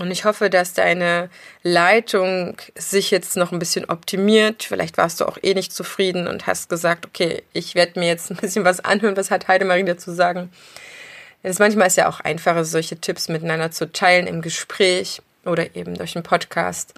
Und 0.00 0.10
ich 0.10 0.24
hoffe, 0.24 0.48
dass 0.48 0.72
deine 0.72 1.28
Leitung 1.62 2.56
sich 2.76 3.10
jetzt 3.10 3.36
noch 3.36 3.52
ein 3.52 3.58
bisschen 3.58 3.84
optimiert. 3.84 4.62
Vielleicht 4.62 4.96
warst 4.96 5.20
du 5.20 5.26
auch 5.26 5.36
eh 5.42 5.54
nicht 5.54 5.72
zufrieden 5.72 6.26
und 6.28 6.46
hast 6.46 6.70
gesagt, 6.70 7.06
okay, 7.06 7.42
ich 7.52 7.74
werde 7.74 8.00
mir 8.00 8.08
jetzt 8.08 8.30
ein 8.30 8.36
bisschen 8.38 8.64
was 8.64 8.80
anhören, 8.80 9.16
was 9.16 9.30
hat 9.30 9.48
Heidemarie 9.48 9.84
dazu 9.84 10.12
sagen. 10.12 10.50
Es 11.42 11.58
manchmal 11.58 11.88
ist 11.88 11.96
ja 11.96 12.08
auch 12.08 12.20
einfacher, 12.20 12.64
solche 12.64 12.96
Tipps 12.96 13.28
miteinander 13.28 13.70
zu 13.70 13.90
teilen 13.90 14.26
im 14.26 14.42
Gespräch 14.42 15.22
oder 15.44 15.74
eben 15.74 15.94
durch 15.94 16.14
einen 16.14 16.22
Podcast 16.22 16.94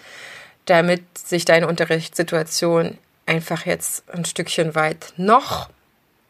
damit 0.67 1.19
sich 1.19 1.45
deine 1.45 1.69
Unterrichtssituation 1.69 2.99
einfach 3.27 3.67
jetzt 3.67 4.09
ein 4.11 4.25
Stückchen 4.25 4.75
weit 4.75 5.13
noch 5.17 5.71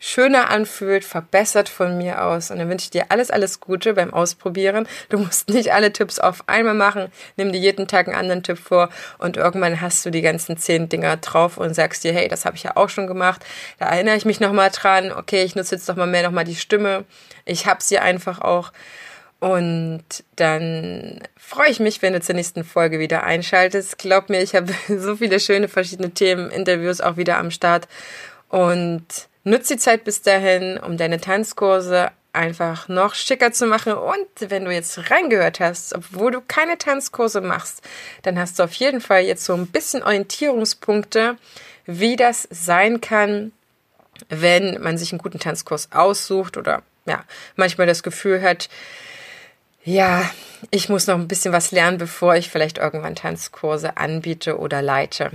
schöner 0.05 0.51
anfühlt, 0.51 1.03
verbessert 1.03 1.71
von 1.71 1.97
mir 1.97 2.23
aus. 2.23 2.51
Und 2.51 2.59
dann 2.59 2.69
wünsche 2.69 2.85
ich 2.85 2.91
dir 2.91 3.07
alles, 3.09 3.31
alles 3.31 3.59
Gute 3.59 3.95
beim 3.95 4.13
Ausprobieren. 4.13 4.87
Du 5.09 5.17
musst 5.19 5.49
nicht 5.49 5.73
alle 5.73 5.95
Tipps 5.95 6.19
auf 6.19 6.47
einmal 6.47 6.75
machen. 6.75 7.11
Nimm 7.37 7.53
dir 7.53 7.59
jeden 7.59 7.89
Tag 7.89 8.07
einen 8.07 8.17
anderen 8.17 8.43
Tipp 8.43 8.59
vor 8.59 8.91
und 9.17 9.39
irgendwann 9.39 9.81
hast 9.81 10.05
du 10.05 10.11
die 10.11 10.21
ganzen 10.21 10.59
zehn 10.59 10.91
Dinger 10.91 11.17
drauf 11.17 11.57
und 11.57 11.73
sagst 11.73 12.05
dir, 12.05 12.13
hey, 12.13 12.29
das 12.29 12.45
habe 12.45 12.55
ich 12.55 12.65
ja 12.65 12.77
auch 12.77 12.91
schon 12.91 13.07
gemacht. 13.07 13.47
Da 13.79 13.87
erinnere 13.87 14.17
ich 14.17 14.27
mich 14.27 14.41
nochmal 14.41 14.71
dran. 14.71 15.11
Okay, 15.11 15.43
ich 15.43 15.57
nutze 15.57 15.75
jetzt 15.75 15.89
doch 15.89 15.97
mal 15.97 16.07
mehr 16.07 16.23
nochmal 16.23 16.45
die 16.45 16.55
Stimme. 16.55 17.05
Ich 17.47 17.67
habe 17.67 17.83
sie 17.83 17.99
einfach 17.99 18.43
auch. 18.43 18.73
Und 19.41 20.05
dann 20.37 21.23
freue 21.39 21.71
ich 21.71 21.81
mich, 21.81 22.03
wenn 22.03 22.13
du 22.13 22.21
zur 22.21 22.35
nächsten 22.35 22.63
Folge 22.63 22.99
wieder 22.99 23.23
einschaltest. 23.23 23.97
Glaub 23.97 24.29
mir, 24.29 24.43
ich 24.43 24.55
habe 24.55 24.71
so 24.99 25.17
viele 25.17 25.41
schöne 25.41 25.69
verschiedene 25.69 26.11
Themen, 26.11 26.51
Interviews 26.51 27.01
auch 27.01 27.17
wieder 27.17 27.39
am 27.39 27.51
Start. 27.51 27.89
Und 28.51 29.29
nutze 29.45 29.75
die 29.75 29.81
Zeit 29.81 30.05
bis 30.05 30.23
dahin, 30.23 30.79
um 30.79 30.97
deine 30.97 31.21
Tanzkurse 31.21 32.11
einfach 32.33 32.89
noch 32.89 33.15
schicker 33.15 33.53
zu 33.53 33.67
machen. 33.67 33.93
Und 33.93 34.51
wenn 34.51 34.65
du 34.65 34.73
jetzt 34.73 35.11
reingehört 35.11 35.61
hast, 35.61 35.95
obwohl 35.95 36.33
du 36.33 36.41
keine 36.41 36.77
Tanzkurse 36.77 37.41
machst, 37.41 37.83
dann 38.23 38.39
hast 38.39 38.59
du 38.59 38.65
auf 38.65 38.75
jeden 38.75 39.01
Fall 39.01 39.23
jetzt 39.23 39.45
so 39.45 39.55
ein 39.55 39.69
bisschen 39.69 40.03
Orientierungspunkte, 40.03 41.37
wie 41.87 42.17
das 42.17 42.49
sein 42.51 43.01
kann, 43.01 43.53
wenn 44.29 44.83
man 44.83 44.99
sich 44.99 45.13
einen 45.13 45.21
guten 45.21 45.39
Tanzkurs 45.39 45.93
aussucht 45.93 46.57
oder 46.57 46.83
ja, 47.07 47.25
manchmal 47.57 47.87
das 47.87 48.03
Gefühl 48.03 48.43
hat, 48.43 48.69
ja, 49.85 50.29
ich 50.71 50.89
muss 50.89 51.07
noch 51.07 51.17
ein 51.17 51.29
bisschen 51.29 51.53
was 51.53 51.71
lernen, 51.71 51.99
bevor 51.99 52.37
ich 52.37 52.49
vielleicht 52.49 52.79
irgendwann 52.79 53.15
Tanzkurse 53.15 53.99
anbiete 53.99 54.59
oder 54.59 54.81
leite. 54.81 55.33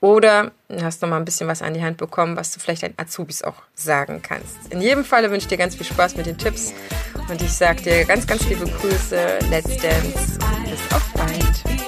Oder 0.00 0.52
hast 0.82 1.02
noch 1.02 1.08
mal 1.08 1.16
ein 1.16 1.24
bisschen 1.24 1.48
was 1.48 1.62
an 1.62 1.74
die 1.74 1.82
Hand 1.82 1.96
bekommen, 1.96 2.36
was 2.36 2.52
du 2.52 2.60
vielleicht 2.60 2.82
deinen 2.82 2.94
Azubis 2.98 3.42
auch 3.42 3.62
sagen 3.74 4.20
kannst. 4.22 4.56
In 4.70 4.80
jedem 4.80 5.04
Falle 5.04 5.30
wünsche 5.30 5.44
ich 5.44 5.48
dir 5.48 5.58
ganz 5.58 5.74
viel 5.74 5.86
Spaß 5.86 6.16
mit 6.16 6.26
den 6.26 6.36
Tipps 6.36 6.72
und 7.28 7.40
ich 7.40 7.52
sage 7.52 7.82
dir 7.82 8.04
ganz, 8.04 8.26
ganz 8.26 8.46
liebe 8.48 8.66
Grüße. 8.66 9.38
Let's 9.50 9.76
Dance. 9.78 10.38
Bis 10.64 10.92
auf 10.92 11.12
bald. 11.14 11.85